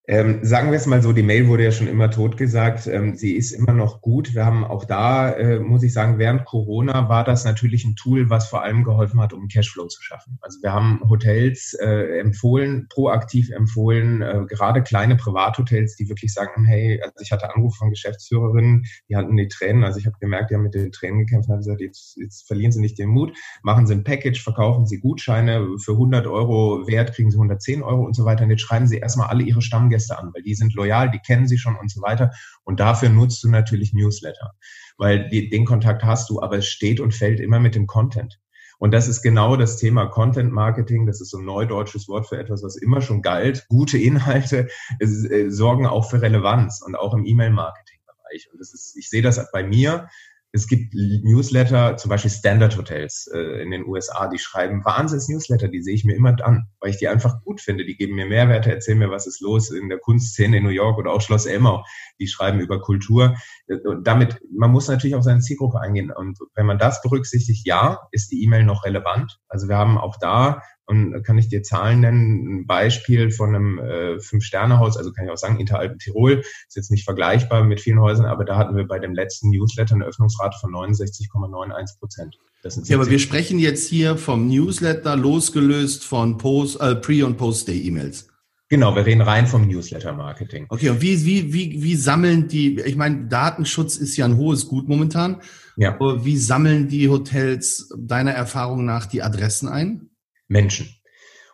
[0.06, 2.88] Ähm, sagen wir es mal so, die Mail wurde ja schon immer tot gesagt.
[2.88, 4.36] Ähm, sie ist immer noch gut.
[4.36, 8.30] Wir haben auch da, äh, muss ich sagen, während Corona war das natürlich ein Tool,
[8.30, 10.38] was vor allem geholfen hat, um Cashflow zu schaffen.
[10.42, 16.66] Also wir haben Hotels äh, empfohlen, proaktiv empfohlen, äh, gerade kleine Privathotels, die wirklich sagen,
[16.66, 19.86] hey, also ich hatte Anruf von Geschäftsführerinnen, die hatten die Tränen.
[19.86, 22.46] Also ich habe gemerkt, die haben mit den Tränen gekämpft und haben gesagt, jetzt, jetzt
[22.46, 26.86] verlieren sie nicht den Mut, machen sie ein Package, verkaufen sie Gutscheine für 100 Euro
[26.88, 28.44] Wert, kriegen sie 110 Euro und so weiter.
[28.44, 31.20] Und jetzt schreiben sie erstmal alle ihre Stammgäste Stammgäste an, weil die sind loyal, die
[31.20, 32.32] kennen sie schon und so weiter.
[32.64, 34.54] Und dafür nutzt du natürlich Newsletter,
[34.98, 38.40] weil die, den Kontakt hast du, aber es steht und fällt immer mit dem Content.
[38.80, 41.06] Und das ist genau das Thema Content Marketing.
[41.06, 43.66] Das ist so ein neudeutsches Wort für etwas, was immer schon galt.
[43.70, 44.68] Gute Inhalte
[45.00, 48.50] äh, sorgen auch für Relevanz und auch im E-Mail-Marketing-Bereich.
[48.52, 50.10] Und das ist, ich sehe das bei mir
[50.56, 55.82] es gibt Newsletter, zum Beispiel Standard Hotels äh, in den USA, die schreiben Wahnsinns-Newsletter, die
[55.82, 57.86] sehe ich mir immer an, weil ich die einfach gut finde.
[57.86, 61.00] Die geben mir Mehrwerte, erzählen mir, was ist los in der Kunstszene in New York
[61.00, 61.84] oder auch Schloss Elmau.
[62.20, 63.36] Die schreiben über Kultur.
[63.68, 66.12] Und damit, man muss natürlich auf seine Zielgruppe eingehen.
[66.12, 69.40] Und wenn man das berücksichtigt, ja, ist die E-Mail noch relevant.
[69.48, 72.60] Also wir haben auch da und kann ich dir Zahlen nennen?
[72.60, 76.92] Ein Beispiel von einem äh, Fünf-Sterne-Haus, also kann ich auch sagen, Interalpen Tirol, ist jetzt
[76.92, 80.58] nicht vergleichbar mit vielen Häusern, aber da hatten wir bei dem letzten Newsletter eine Öffnungsrate
[80.60, 82.38] von 69,91 Prozent.
[82.86, 88.30] Ja, aber wir sprechen jetzt hier vom Newsletter losgelöst von Post, äh, Pre- und Post-Day-E-Mails.
[88.70, 90.66] Genau, wir reden rein vom Newsletter-Marketing.
[90.70, 94.68] Okay, und wie, wie, wie, wie sammeln die, ich meine, Datenschutz ist ja ein hohes
[94.68, 95.42] Gut momentan.
[95.76, 95.98] Ja.
[96.00, 100.10] Wie sammeln die Hotels deiner Erfahrung nach die Adressen ein?
[100.48, 100.90] Menschen.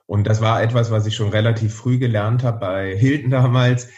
[0.06, 3.90] Und das war etwas, was ich schon relativ früh gelernt habe bei Hilton damals.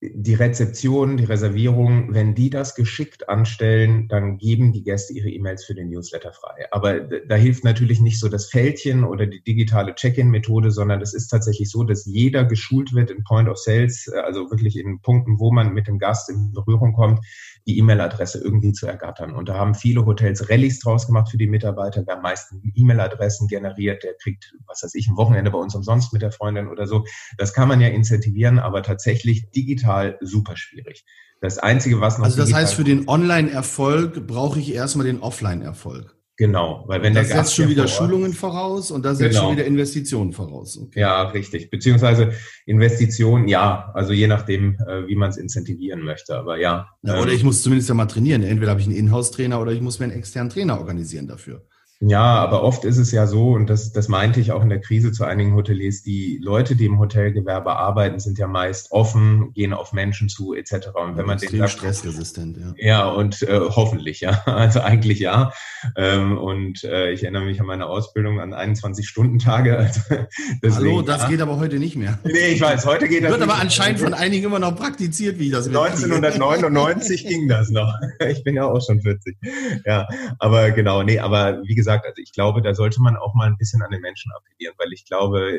[0.00, 5.64] Die Rezeption, die Reservierung, wenn die das geschickt anstellen, dann geben die Gäste ihre E-Mails
[5.64, 6.66] für den Newsletter frei.
[6.70, 11.28] Aber da hilft natürlich nicht so das Fältchen oder die digitale Check-in-Methode, sondern es ist
[11.28, 15.52] tatsächlich so, dass jeder geschult wird in Point of Sales, also wirklich in Punkten, wo
[15.52, 17.26] man mit dem Gast in Berührung kommt,
[17.66, 19.34] die E-Mail-Adresse irgendwie zu ergattern.
[19.34, 22.02] Und da haben viele Hotels Rallyes draus gemacht für die Mitarbeiter.
[22.06, 26.12] Wer am meisten E-Mail-Adressen generiert, der kriegt, was weiß ich, ein Wochenende bei uns umsonst
[26.12, 27.04] mit der Freundin oder so.
[27.36, 31.04] Das kann man ja incentivieren, aber tatsächlich digital super schwierig.
[31.40, 32.24] Das Einzige, was noch.
[32.24, 36.17] Also das heißt, für den Online-Erfolg brauche ich erstmal den Offline-Erfolg.
[36.38, 39.42] Genau, weil wenn das der Gast setzt schon wieder Schulungen voraus und da setzt genau.
[39.42, 40.78] schon wieder Investitionen voraus.
[40.78, 41.00] Okay.
[41.00, 41.68] Ja, richtig.
[41.68, 42.30] Beziehungsweise
[42.64, 46.90] Investitionen, ja, also je nachdem, äh, wie man es incentivieren möchte, aber ja.
[47.02, 48.44] ja oder ähm, ich muss zumindest ja mal trainieren.
[48.44, 51.66] Entweder habe ich einen Inhouse-Trainer oder ich muss mir einen externen Trainer organisieren dafür.
[52.00, 54.80] Ja, aber oft ist es ja so, und das, das meinte ich auch in der
[54.80, 59.72] Krise zu einigen Hoteliers, die Leute, die im Hotelgewerbe arbeiten, sind ja meist offen, gehen
[59.72, 60.90] auf Menschen zu, etc.
[60.94, 62.74] Und wenn man den stressresistent, ja.
[62.76, 64.42] Ja, und äh, hoffentlich, ja.
[64.58, 65.52] Also eigentlich ja.
[65.96, 69.78] Ähm, und äh, ich erinnere mich an meine Ausbildung an 21-Stunden-Tage.
[69.78, 71.28] Also Hallo, das ja.
[71.28, 72.18] geht aber heute nicht mehr.
[72.24, 73.30] Nee, ich weiß, heute geht das.
[73.30, 77.92] Wird aber anscheinend von einigen immer noch praktiziert, wie ich das 1999 ging das noch.
[78.28, 79.36] Ich bin ja auch schon 40.
[79.84, 80.06] Ja,
[80.38, 83.46] aber genau, nee, aber wie gesagt, gesagt, also ich glaube, da sollte man auch mal
[83.46, 85.58] ein bisschen an den Menschen appellieren, weil ich glaube,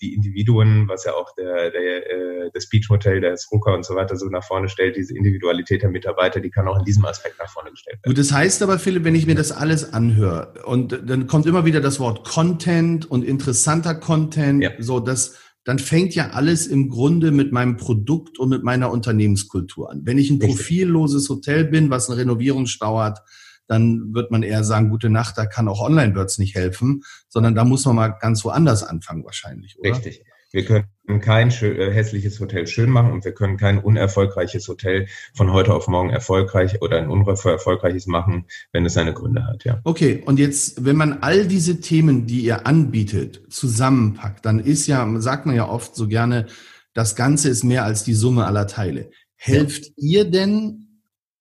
[0.00, 3.94] die Individuen, was ja auch der, der, äh, das Beach Hotel, der Rucker und so
[3.94, 7.38] weiter so nach vorne stellt, diese Individualität der Mitarbeiter, die kann auch in diesem Aspekt
[7.38, 8.14] nach vorne gestellt werden.
[8.14, 11.64] Gut, das heißt aber, Philipp, wenn ich mir das alles anhöre und dann kommt immer
[11.64, 14.70] wieder das Wort Content und interessanter Content, ja.
[14.78, 19.90] so das dann fängt ja alles im Grunde mit meinem Produkt und mit meiner Unternehmenskultur
[19.90, 20.02] an.
[20.04, 23.18] Wenn ich ein profilloses Hotel bin, was eine Renovierungsstau hat,
[23.66, 27.64] dann wird man eher sagen, gute Nacht, da kann auch Online-Birds nicht helfen, sondern da
[27.64, 29.90] muss man mal ganz woanders anfangen wahrscheinlich, oder?
[29.90, 30.24] Richtig.
[30.52, 35.52] Wir können kein äh, hässliches Hotel schön machen und wir können kein unerfolgreiches Hotel von
[35.52, 39.80] heute auf morgen erfolgreich oder ein unerfolgreiches machen, wenn es seine Gründe hat, ja.
[39.84, 45.06] Okay, und jetzt, wenn man all diese Themen, die ihr anbietet, zusammenpackt, dann ist ja,
[45.20, 46.46] sagt man ja oft so gerne,
[46.94, 49.10] das Ganze ist mehr als die Summe aller Teile.
[49.34, 49.92] Helft ja.
[49.96, 50.85] ihr denn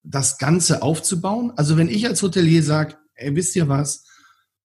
[0.06, 1.52] das Ganze aufzubauen?
[1.56, 4.06] Also wenn ich als Hotelier sage, ey, wisst ihr was?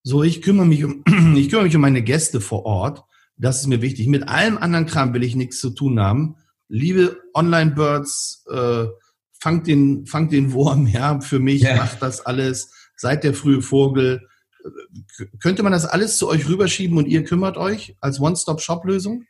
[0.02, 1.02] So, ich kümmere mich um,
[1.36, 3.04] ich kümmere mich um meine Gäste vor Ort.
[3.36, 4.06] Das ist mir wichtig.
[4.06, 6.36] Mit allem anderen Kram will ich nichts zu tun haben.
[6.68, 8.86] Liebe Online-Birds, äh,
[9.40, 11.76] fangt den, fangt den Wurm, ja, für mich, ja.
[11.76, 12.70] macht das alles.
[12.96, 14.28] Seid der frühe Vogel.
[15.40, 19.24] Könnte man das alles zu euch rüberschieben und ihr kümmert euch als One-Stop-Shop-Lösung?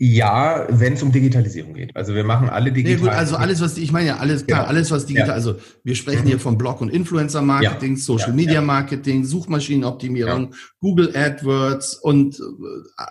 [0.00, 1.96] Ja, wenn es um Digitalisierung geht.
[1.96, 2.98] Also wir machen alle digital.
[2.98, 4.70] Nee, gut, also alles, was ich meine ja alles klar, genau.
[4.70, 5.30] alles was digital.
[5.30, 5.34] Ja.
[5.34, 6.28] Also wir sprechen mhm.
[6.28, 8.00] hier von Blog und Influencer Marketing, ja.
[8.00, 8.34] Social ja.
[8.34, 12.42] Media Marketing, Suchmaschinenoptimierung, Google AdWords und äh,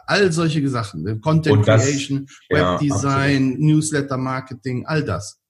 [0.05, 1.19] all solche Sachen.
[1.19, 5.41] Content das, Creation, Webdesign, Newsletter Marketing, all das.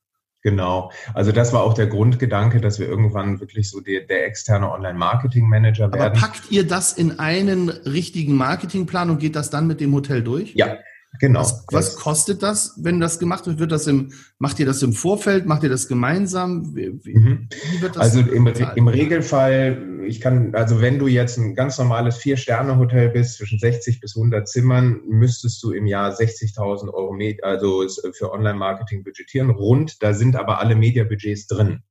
[0.41, 0.91] Genau.
[1.13, 5.91] Also das war auch der Grundgedanke, dass wir irgendwann wirklich so der, der externe Online-Marketing-Manager
[5.91, 6.01] werden.
[6.01, 10.23] Aber packt ihr das in einen richtigen Marketingplan und geht das dann mit dem Hotel
[10.23, 10.55] durch?
[10.55, 10.77] Ja,
[11.20, 11.39] Genau.
[11.39, 13.59] Was, was, kostet das, wenn das gemacht wird?
[13.59, 15.45] Wird das im, macht ihr das im Vorfeld?
[15.45, 16.76] Macht ihr das gemeinsam?
[16.76, 17.49] Wie, mhm.
[17.72, 22.18] wie das also im, im, Regelfall, ich kann, also wenn du jetzt ein ganz normales
[22.18, 28.32] Vier-Sterne-Hotel bist, zwischen 60 bis 100 Zimmern, müsstest du im Jahr 60.000 Euro, also für
[28.32, 29.49] Online-Marketing budgetieren.
[29.49, 31.84] Rund, da sind aber alle Media-Budgets drin.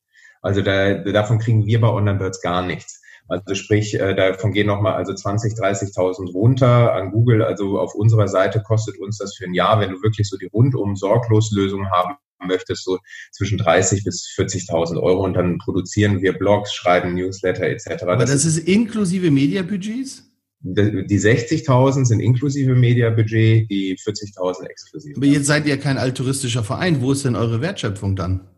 [0.43, 3.03] Also da, davon kriegen wir bei Online-Birds gar nichts.
[3.29, 7.43] Also sprich, äh, davon gehen nochmal also 20, 30.000 runter an Google.
[7.43, 10.47] Also auf unserer Seite kostet uns das für ein Jahr, wenn du wirklich so die
[10.47, 12.17] rundum sorglos Lösung haben
[12.47, 12.99] möchtest, so
[13.33, 18.03] zwischen 30 bis 40.000 Euro und dann produzieren wir Blogs, schreiben Newsletter etc.
[18.03, 20.25] Aber das, das ist inklusive Mediabudgets?
[20.61, 25.17] Die 60.000 sind inklusive Mediabudget, die 40.000 exklusive.
[25.17, 27.01] Aber jetzt seid ihr kein altruistischer Verein.
[27.01, 28.49] Wo ist denn eure Wertschöpfung dann?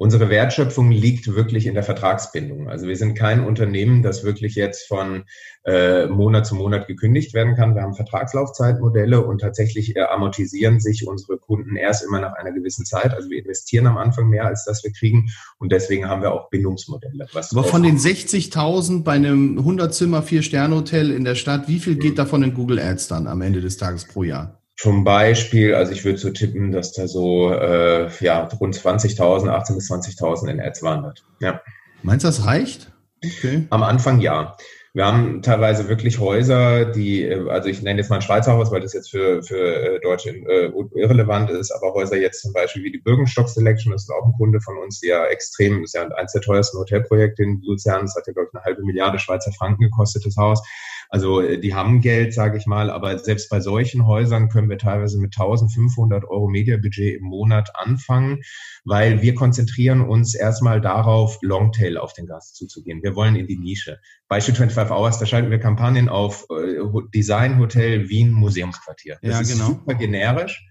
[0.00, 2.68] Unsere Wertschöpfung liegt wirklich in der Vertragsbindung.
[2.68, 5.24] Also wir sind kein Unternehmen, das wirklich jetzt von
[5.64, 7.74] äh, Monat zu Monat gekündigt werden kann.
[7.74, 12.84] Wir haben Vertragslaufzeitmodelle und tatsächlich äh, amortisieren sich unsere Kunden erst immer nach einer gewissen
[12.84, 13.12] Zeit.
[13.12, 16.48] Also wir investieren am Anfang mehr, als das wir kriegen und deswegen haben wir auch
[16.48, 17.26] Bindungsmodelle.
[17.50, 22.44] Aber von den 60.000 bei einem 100-Zimmer, 4-Sterne-Hotel in der Stadt, wie viel geht davon
[22.44, 24.57] in Google Ads dann am Ende des Tages pro Jahr?
[24.78, 29.74] Zum Beispiel, also ich würde so tippen, dass da so äh, ja, rund 20.000, 18.000
[29.74, 31.24] bis 20.000 in Ads wandert.
[31.40, 31.60] Ja.
[32.04, 32.92] Meinst du, das reicht?
[33.24, 33.66] Okay.
[33.70, 34.56] Am Anfang ja.
[34.94, 38.70] Wir haben teilweise wirklich Häuser, die, äh, also ich nenne jetzt mal ein Schweizer Haus,
[38.70, 42.84] weil das jetzt für, für äh, Deutsche äh, irrelevant ist, aber Häuser jetzt zum Beispiel
[42.84, 45.94] wie die Birkenstock Selection, das ist auch ein Kunde von uns, die ja extrem, ist
[45.94, 49.18] ja eins der teuersten Hotelprojekte in Luzern, das hat ja, glaube ich, eine halbe Milliarde
[49.18, 50.62] Schweizer Franken gekostet, das Haus.
[51.08, 54.78] Also äh, die haben Geld, sage ich mal, aber selbst bei solchen Häusern können wir
[54.78, 58.42] teilweise mit 1500 Euro Mediabudget im Monat anfangen,
[58.84, 63.02] weil wir konzentrieren uns erstmal darauf, Longtail auf den Gast zuzugehen.
[63.02, 63.98] Wir wollen in die Nische.
[64.28, 66.76] Beispiel 25 Hours, da schalten wir Kampagnen auf äh,
[67.14, 69.18] Design Hotel Wien Museumsquartier.
[69.22, 69.66] Das ja, ist genau.
[69.68, 70.67] super generisch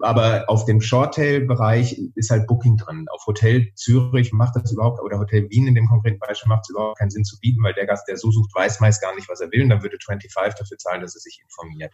[0.00, 3.06] aber auf dem Shorttail-Bereich ist halt Booking drin.
[3.10, 6.70] Auf Hotel Zürich macht das überhaupt, oder Hotel Wien in dem konkreten Beispiel macht es
[6.70, 9.28] überhaupt keinen Sinn zu bieten, weil der Gast, der so sucht, weiß meist gar nicht,
[9.28, 9.62] was er will.
[9.62, 11.92] Und dann würde 25 dafür zahlen, dass er sich informiert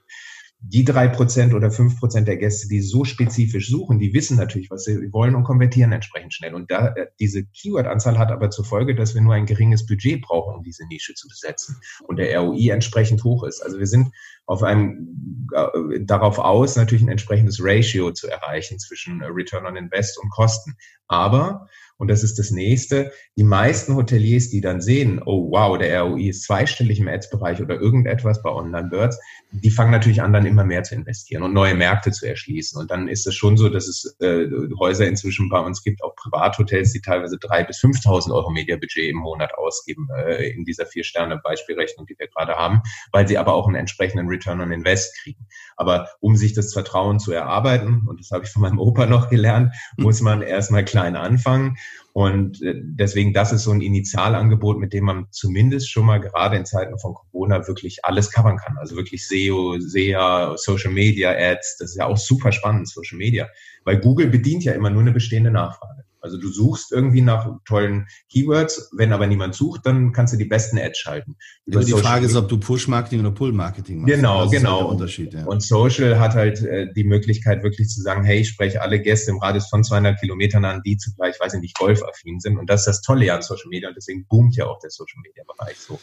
[0.59, 4.71] die drei Prozent oder fünf Prozent der Gäste, die so spezifisch suchen, die wissen natürlich,
[4.71, 6.55] was sie wollen und konvertieren entsprechend schnell.
[6.55, 10.23] Und da, äh, diese Keyword-Anzahl hat aber zur Folge, dass wir nur ein geringes Budget
[10.23, 11.77] brauchen, um diese Nische zu besetzen
[12.09, 13.61] und der ROI entsprechend hoch ist.
[13.61, 14.13] Also wir sind
[14.47, 20.19] auf einem, äh, darauf aus, natürlich ein entsprechendes Ratio zu erreichen zwischen Return on Invest
[20.19, 20.75] und Kosten.
[21.07, 21.69] Aber
[21.99, 23.13] und das ist das nächste.
[23.37, 27.81] Die meisten Hoteliers, die dann sehen, oh wow, der ROI ist zweistellig im Ads-Bereich oder
[27.81, 29.19] irgendetwas bei Online-Birds,
[29.53, 32.79] die fangen natürlich an, dann immer mehr zu investieren und neue Märkte zu erschließen.
[32.79, 34.47] Und dann ist es schon so, dass es äh,
[34.79, 39.19] Häuser inzwischen bei uns gibt, auch Privathotels, die teilweise drei bis 5.000 Euro Mediabudget im
[39.19, 42.83] Monat ausgeben äh, in dieser Vier-Sterne-Beispielrechnung, die wir gerade haben,
[43.13, 45.47] weil sie aber auch einen entsprechenden Return on Invest kriegen.
[45.77, 49.31] Aber um sich das Vertrauen zu erarbeiten, und das habe ich von meinem Opa noch
[49.31, 51.77] gelernt, muss man erstmal klein anfangen.
[52.13, 56.57] Und äh, deswegen, das ist so ein Initialangebot, mit dem man zumindest schon mal gerade
[56.57, 58.79] in Zeiten von Corona wirklich alles covern kann.
[58.79, 63.49] Also wirklich SEO, SEA, Social Media Ads, das ist ja auch super spannend, Social Media.
[63.85, 66.06] Weil Google bedient ja immer nur eine bestehende Nachfrage.
[66.27, 70.45] Also du suchst irgendwie nach tollen Keywords, wenn aber niemand sucht, dann kannst du die
[70.45, 71.37] besten Ads schalten.
[71.65, 74.15] Über die Frage ist, ob du Push-Marketing oder Pull-Marketing machst.
[74.15, 74.59] Genau, das genau.
[74.59, 75.45] Ist halt der Unterschied, ja.
[75.45, 79.31] Und Social hat halt äh, die Möglichkeit wirklich zu sagen, hey, ich spreche alle Gäste
[79.31, 82.59] im Radius von 200 Kilometern an, die zugleich, weiß ich nicht, golfaffin sind.
[82.59, 85.21] Und das ist das Tolle an Social Media und deswegen boomt ja auch der Social
[85.23, 85.99] Media Bereich so.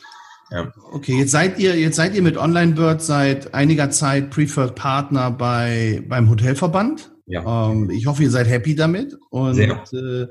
[0.51, 0.71] Ja.
[0.91, 5.31] Okay, jetzt seid ihr, jetzt seid ihr mit Online Bird seit einiger Zeit Preferred Partner
[5.31, 7.12] bei, beim Hotelverband.
[7.25, 7.71] Ja.
[7.71, 10.27] Ähm, ich hoffe, ihr seid happy damit und, äh,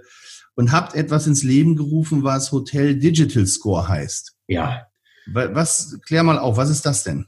[0.55, 4.36] und habt etwas ins Leben gerufen, was Hotel Digital Score heißt.
[4.49, 4.86] Ja.
[5.26, 7.26] Was, klär mal auf, was ist das denn?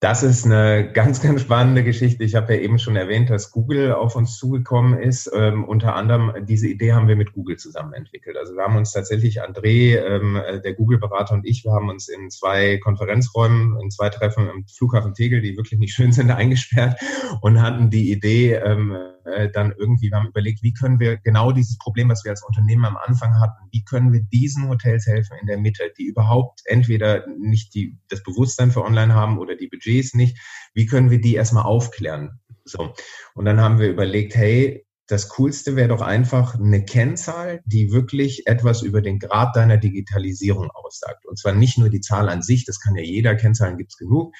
[0.00, 2.24] Das ist eine ganz, ganz spannende Geschichte.
[2.24, 5.30] Ich habe ja eben schon erwähnt, dass Google auf uns zugekommen ist.
[5.34, 8.36] Ähm, unter anderem diese Idee haben wir mit Google zusammen entwickelt.
[8.36, 12.30] Also wir haben uns tatsächlich, André, ähm, der Google-Berater und ich, wir haben uns in
[12.30, 17.00] zwei Konferenzräumen, in zwei Treffen im Flughafen Tegel, die wirklich nicht schön sind, eingesperrt
[17.40, 21.52] und hatten die Idee, ähm, äh, dann irgendwie, wir haben überlegt, wie können wir genau
[21.52, 25.36] dieses Problem, was wir als Unternehmen am Anfang hatten, wie können wir diesen Hotels helfen
[25.40, 29.68] in der Mitte, die überhaupt entweder nicht die, das Bewusstsein für Online haben oder die
[29.84, 30.38] Budgets nicht,
[30.74, 32.40] wie können wir die erstmal aufklären?
[32.64, 32.92] So.
[33.34, 38.46] Und dann haben wir überlegt, hey, das Coolste wäre doch einfach eine Kennzahl, die wirklich
[38.46, 41.26] etwas über den Grad deiner Digitalisierung aussagt.
[41.26, 44.32] Und zwar nicht nur die Zahl an sich, das kann ja jeder, Kennzahlen gibt's genug,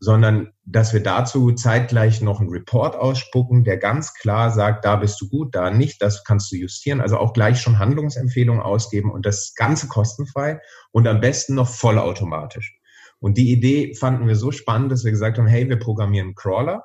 [0.00, 5.20] sondern dass wir dazu zeitgleich noch einen Report ausspucken, der ganz klar sagt, da bist
[5.20, 7.02] du gut, da nicht, das kannst du justieren.
[7.02, 10.60] Also auch gleich schon Handlungsempfehlungen ausgeben und das Ganze kostenfrei
[10.92, 12.75] und am besten noch vollautomatisch.
[13.18, 16.84] Und die Idee fanden wir so spannend, dass wir gesagt haben, hey, wir programmieren Crawler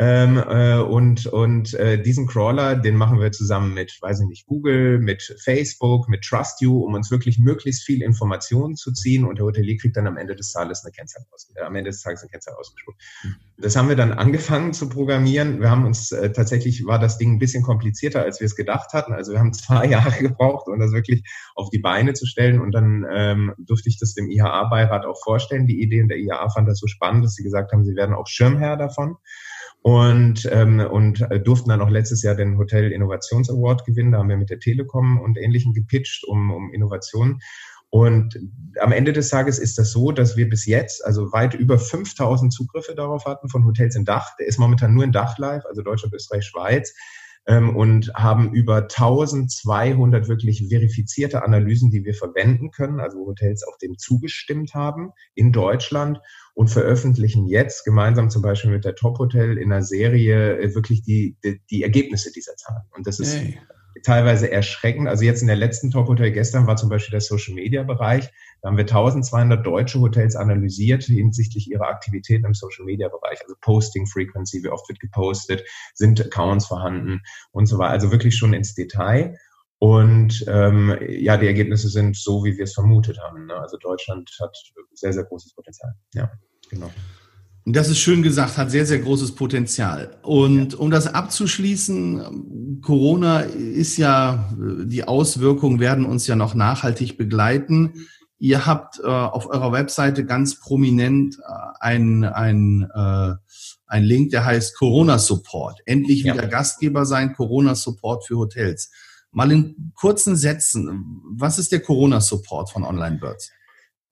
[0.00, 4.46] ähm, äh, und und äh, diesen Crawler, den machen wir zusammen mit, weiß ich nicht,
[4.46, 9.24] Google, mit Facebook, mit Trust You, um uns wirklich möglichst viel Informationen zu ziehen.
[9.24, 11.90] Und der Hotelier kriegt dann am Ende des Tages eine Kennzahl aus, äh, am Ende
[11.90, 13.02] des Tages eine Kennzahl ausgespuckt.
[13.24, 13.34] Mhm.
[13.60, 15.60] Das haben wir dann angefangen zu programmieren.
[15.60, 18.92] Wir haben uns äh, tatsächlich war das Ding ein bisschen komplizierter, als wir es gedacht
[18.92, 19.12] hatten.
[19.12, 21.24] Also wir haben zwei Jahre gebraucht, um das wirklich
[21.56, 22.60] auf die Beine zu stellen.
[22.60, 26.02] Und dann ähm, durfte ich das dem IHA-Beirat auch vorstellen, die Idee.
[26.02, 28.76] Und der IHA fand das so spannend, dass sie gesagt haben, sie werden auch Schirmherr
[28.76, 29.16] davon
[29.82, 34.12] und, ähm, und äh, durften dann auch letztes Jahr den Hotel Innovations Award gewinnen.
[34.12, 37.38] Da haben wir mit der Telekom und Ähnlichem gepitcht um, um Innovationen.
[37.90, 38.38] Und
[38.80, 42.52] am Ende des Tages ist das so, dass wir bis jetzt also weit über 5000
[42.52, 44.36] Zugriffe darauf hatten von Hotels in Dach.
[44.38, 46.92] Der ist momentan nur in Dach live, also Deutschland, Österreich, Schweiz
[47.48, 53.78] ähm, und haben über 1200 wirklich verifizierte Analysen, die wir verwenden können, also Hotels auch
[53.78, 56.20] dem zugestimmt haben in Deutschland
[56.54, 61.02] und veröffentlichen jetzt gemeinsam zum Beispiel mit der Top Hotel in einer Serie äh, wirklich
[61.02, 62.82] die, die, die Ergebnisse dieser Zahlen.
[62.94, 63.58] Und das ist hey.
[64.04, 65.08] teilweise erschreckend.
[65.08, 68.30] Also jetzt in der letzten Top Hotel gestern war zum Beispiel der Social Media Bereich.
[68.60, 73.54] Da haben wir 1200 deutsche Hotels analysiert hinsichtlich ihrer Aktivitäten im Social Media Bereich, also
[73.60, 77.20] Posting Frequency, wie oft wird gepostet, sind Accounts vorhanden
[77.52, 77.92] und so weiter.
[77.92, 79.36] Also wirklich schon ins Detail.
[79.78, 83.46] Und ähm, ja, die Ergebnisse sind so, wie wir es vermutet haben.
[83.46, 83.54] Ne?
[83.54, 84.56] Also Deutschland hat
[84.92, 85.94] sehr, sehr großes Potenzial.
[86.14, 86.32] Ja,
[86.68, 86.90] genau.
[87.64, 90.16] Das ist schön gesagt, hat sehr, sehr großes Potenzial.
[90.22, 98.06] Und um das abzuschließen, Corona ist ja, die Auswirkungen werden uns ja noch nachhaltig begleiten.
[98.38, 103.34] Ihr habt äh, auf eurer Webseite ganz prominent äh, ein, ein, äh,
[103.86, 105.80] ein Link, der heißt Corona Support.
[105.86, 106.46] Endlich wieder ja.
[106.46, 108.92] Gastgeber sein, Corona Support für Hotels.
[109.32, 113.50] Mal in kurzen Sätzen, was ist der Corona Support von Online Birds?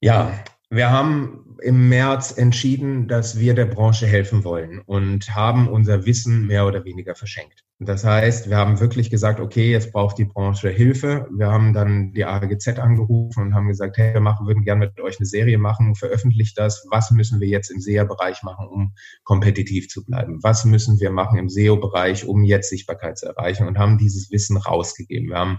[0.00, 0.32] Ja,
[0.68, 6.46] wir haben im März entschieden, dass wir der Branche helfen wollen und haben unser Wissen
[6.46, 7.65] mehr oder weniger verschenkt.
[7.78, 11.28] Das heißt, wir haben wirklich gesagt, okay, jetzt braucht die Branche Hilfe.
[11.30, 14.98] Wir haben dann die AGZ angerufen und haben gesagt, hey, wir machen, würden gerne mit
[14.98, 16.86] euch eine Serie machen, veröffentlicht das.
[16.90, 20.42] Was müssen wir jetzt im SEA-Bereich machen, um kompetitiv zu bleiben?
[20.42, 23.66] Was müssen wir machen im SEO-Bereich, um jetzt Sichtbarkeit zu erreichen?
[23.66, 25.28] Und haben dieses Wissen rausgegeben.
[25.28, 25.58] Wir haben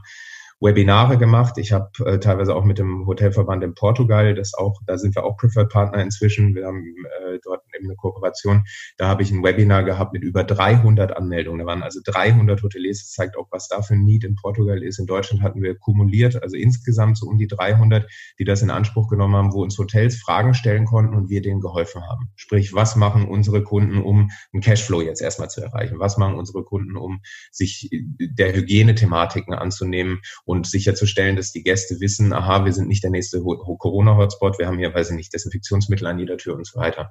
[0.60, 1.58] Webinare gemacht.
[1.58, 5.24] Ich habe äh, teilweise auch mit dem Hotelverband in Portugal, das auch, da sind wir
[5.24, 6.56] auch Preferred Partner inzwischen.
[6.56, 8.64] Wir haben äh, dort eben eine Kooperation.
[8.98, 11.60] Da habe ich ein Webinar gehabt mit über 300 Anmeldungen.
[11.60, 13.00] Da waren also 300 Hoteliers.
[13.00, 14.98] Das zeigt auch, was da für ein Need in Portugal ist.
[14.98, 19.10] In Deutschland hatten wir kumuliert, also insgesamt so um die 300, die das in Anspruch
[19.10, 22.32] genommen haben, wo uns Hotels Fragen stellen konnten und wir denen geholfen haben.
[22.36, 26.00] Sprich, was machen unsere Kunden, um einen Cashflow jetzt erstmal zu erreichen?
[26.00, 32.32] Was machen unsere Kunden, um sich der Hygienethematiken anzunehmen und sicherzustellen, dass die Gäste wissen,
[32.32, 36.20] aha, wir sind nicht der nächste Corona-Hotspot, wir haben hier, weiß ich nicht, Desinfektionsmittel an
[36.20, 37.10] jeder Tür und so weiter.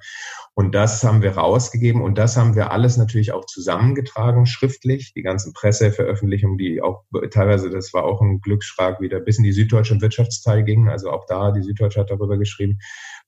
[0.55, 5.21] Und das haben wir rausgegeben und das haben wir alles natürlich auch zusammengetragen, schriftlich, die
[5.21, 10.01] ganzen Presseveröffentlichungen, die auch teilweise, das war auch ein Glücksschlag, wieder bis in die Süddeutsche
[10.01, 12.79] Wirtschaftsteil gingen, also auch da, die Süddeutsche hat darüber geschrieben,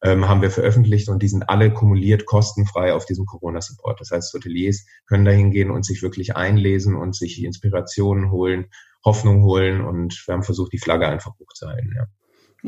[0.02, 4.00] ähm, haben wir veröffentlicht und die sind alle kumuliert kostenfrei auf diesem Corona-Support.
[4.00, 8.68] Das heißt, Hoteliers können da hingehen und sich wirklich einlesen und sich Inspirationen holen
[9.04, 11.94] Hoffnung holen und wir haben versucht, die Flagge einfach hochzuhalten.
[11.96, 12.06] Ja.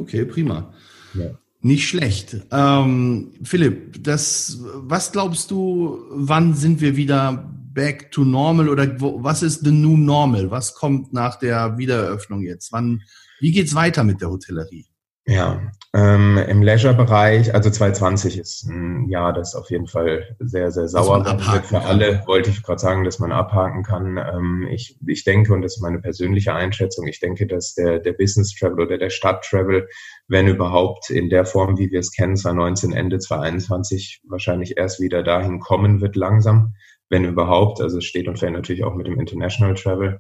[0.01, 0.73] Okay, prima.
[1.15, 1.31] Ja.
[1.63, 2.37] Nicht schlecht.
[2.51, 9.23] Ähm, Philipp, das, was glaubst du, wann sind wir wieder back to normal oder wo,
[9.23, 10.51] was ist the new normal?
[10.51, 12.73] Was kommt nach der Wiedereröffnung jetzt?
[12.73, 13.03] Wann,
[13.41, 14.87] wie geht's weiter mit der Hotellerie?
[15.31, 15.61] Ja,
[15.95, 21.25] ähm, im Leisure-Bereich, also 2020 ist ein Jahr, das auf jeden Fall sehr, sehr sauer
[21.25, 22.25] wird für alle.
[22.27, 24.17] Wollte ich gerade sagen, dass man abhaken kann.
[24.17, 28.13] Ähm, ich, ich denke, und das ist meine persönliche Einschätzung, ich denke, dass der, der
[28.13, 29.89] Business Travel oder der Stadt Travel,
[30.27, 35.23] wenn überhaupt in der Form, wie wir es kennen, 2019, Ende 2021, wahrscheinlich erst wieder
[35.23, 36.75] dahin kommen wird langsam,
[37.09, 37.81] wenn überhaupt.
[37.81, 40.19] Also es steht und fällt natürlich auch mit dem International Travel.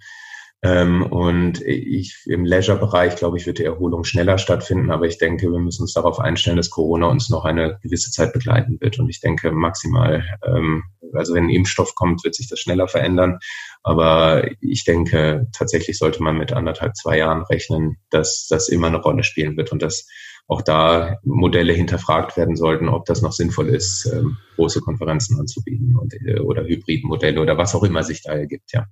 [0.62, 4.90] Ähm, und ich im Leisure-Bereich, glaube ich, wird die Erholung schneller stattfinden.
[4.90, 8.32] Aber ich denke, wir müssen uns darauf einstellen, dass Corona uns noch eine gewisse Zeit
[8.32, 8.98] begleiten wird.
[8.98, 10.84] Und ich denke maximal, ähm,
[11.14, 13.38] also wenn ein Impfstoff kommt, wird sich das schneller verändern.
[13.82, 19.00] Aber ich denke, tatsächlich sollte man mit anderthalb, zwei Jahren rechnen, dass das immer eine
[19.00, 20.06] Rolle spielen wird und dass
[20.46, 25.96] auch da Modelle hinterfragt werden sollten, ob das noch sinnvoll ist, ähm, große Konferenzen anzubieten
[25.96, 28.86] und, äh, oder Hybridmodelle oder was auch immer sich da ergibt, ja.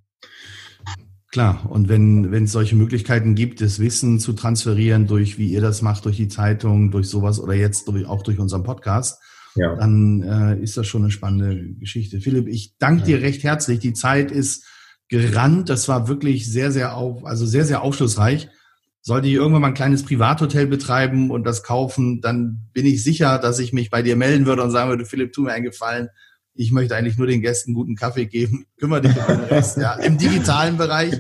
[1.30, 5.60] Klar, und wenn, wenn es solche Möglichkeiten gibt, das Wissen zu transferieren durch, wie ihr
[5.60, 9.20] das macht, durch die Zeitung, durch sowas oder jetzt durch, auch durch unseren Podcast,
[9.54, 9.74] ja.
[9.76, 12.20] dann äh, ist das schon eine spannende Geschichte.
[12.20, 13.78] Philipp, ich danke dir recht herzlich.
[13.78, 14.64] Die Zeit ist
[15.08, 15.68] gerannt.
[15.68, 18.48] Das war wirklich sehr, sehr auf, also sehr, sehr aufschlussreich.
[19.02, 23.38] Sollte ich irgendwann mal ein kleines Privathotel betreiben und das kaufen, dann bin ich sicher,
[23.38, 26.08] dass ich mich bei dir melden würde und sagen würde, Philipp, tu mir einen Gefallen
[26.58, 29.94] ich möchte eigentlich nur den Gästen guten Kaffee geben, kümmere dich um den Rest, ja,
[29.94, 31.14] im digitalen Bereich.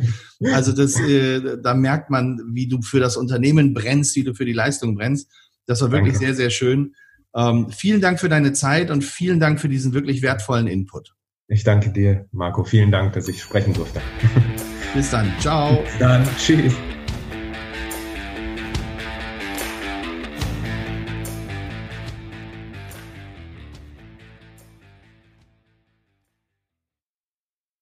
[0.52, 4.44] Also das, äh, da merkt man, wie du für das Unternehmen brennst, wie du für
[4.44, 5.30] die Leistung brennst.
[5.66, 6.26] Das war wirklich Danke.
[6.26, 6.94] sehr, sehr schön.
[7.34, 11.14] Ähm, vielen Dank für deine Zeit und vielen Dank für diesen wirklich wertvollen Input.
[11.48, 12.64] Ich danke dir, Marco.
[12.64, 14.00] Vielen Dank, dass ich sprechen durfte.
[14.94, 15.32] Bis dann.
[15.40, 15.82] Ciao.
[15.82, 16.28] Bis dann.
[16.36, 16.74] Tschüss.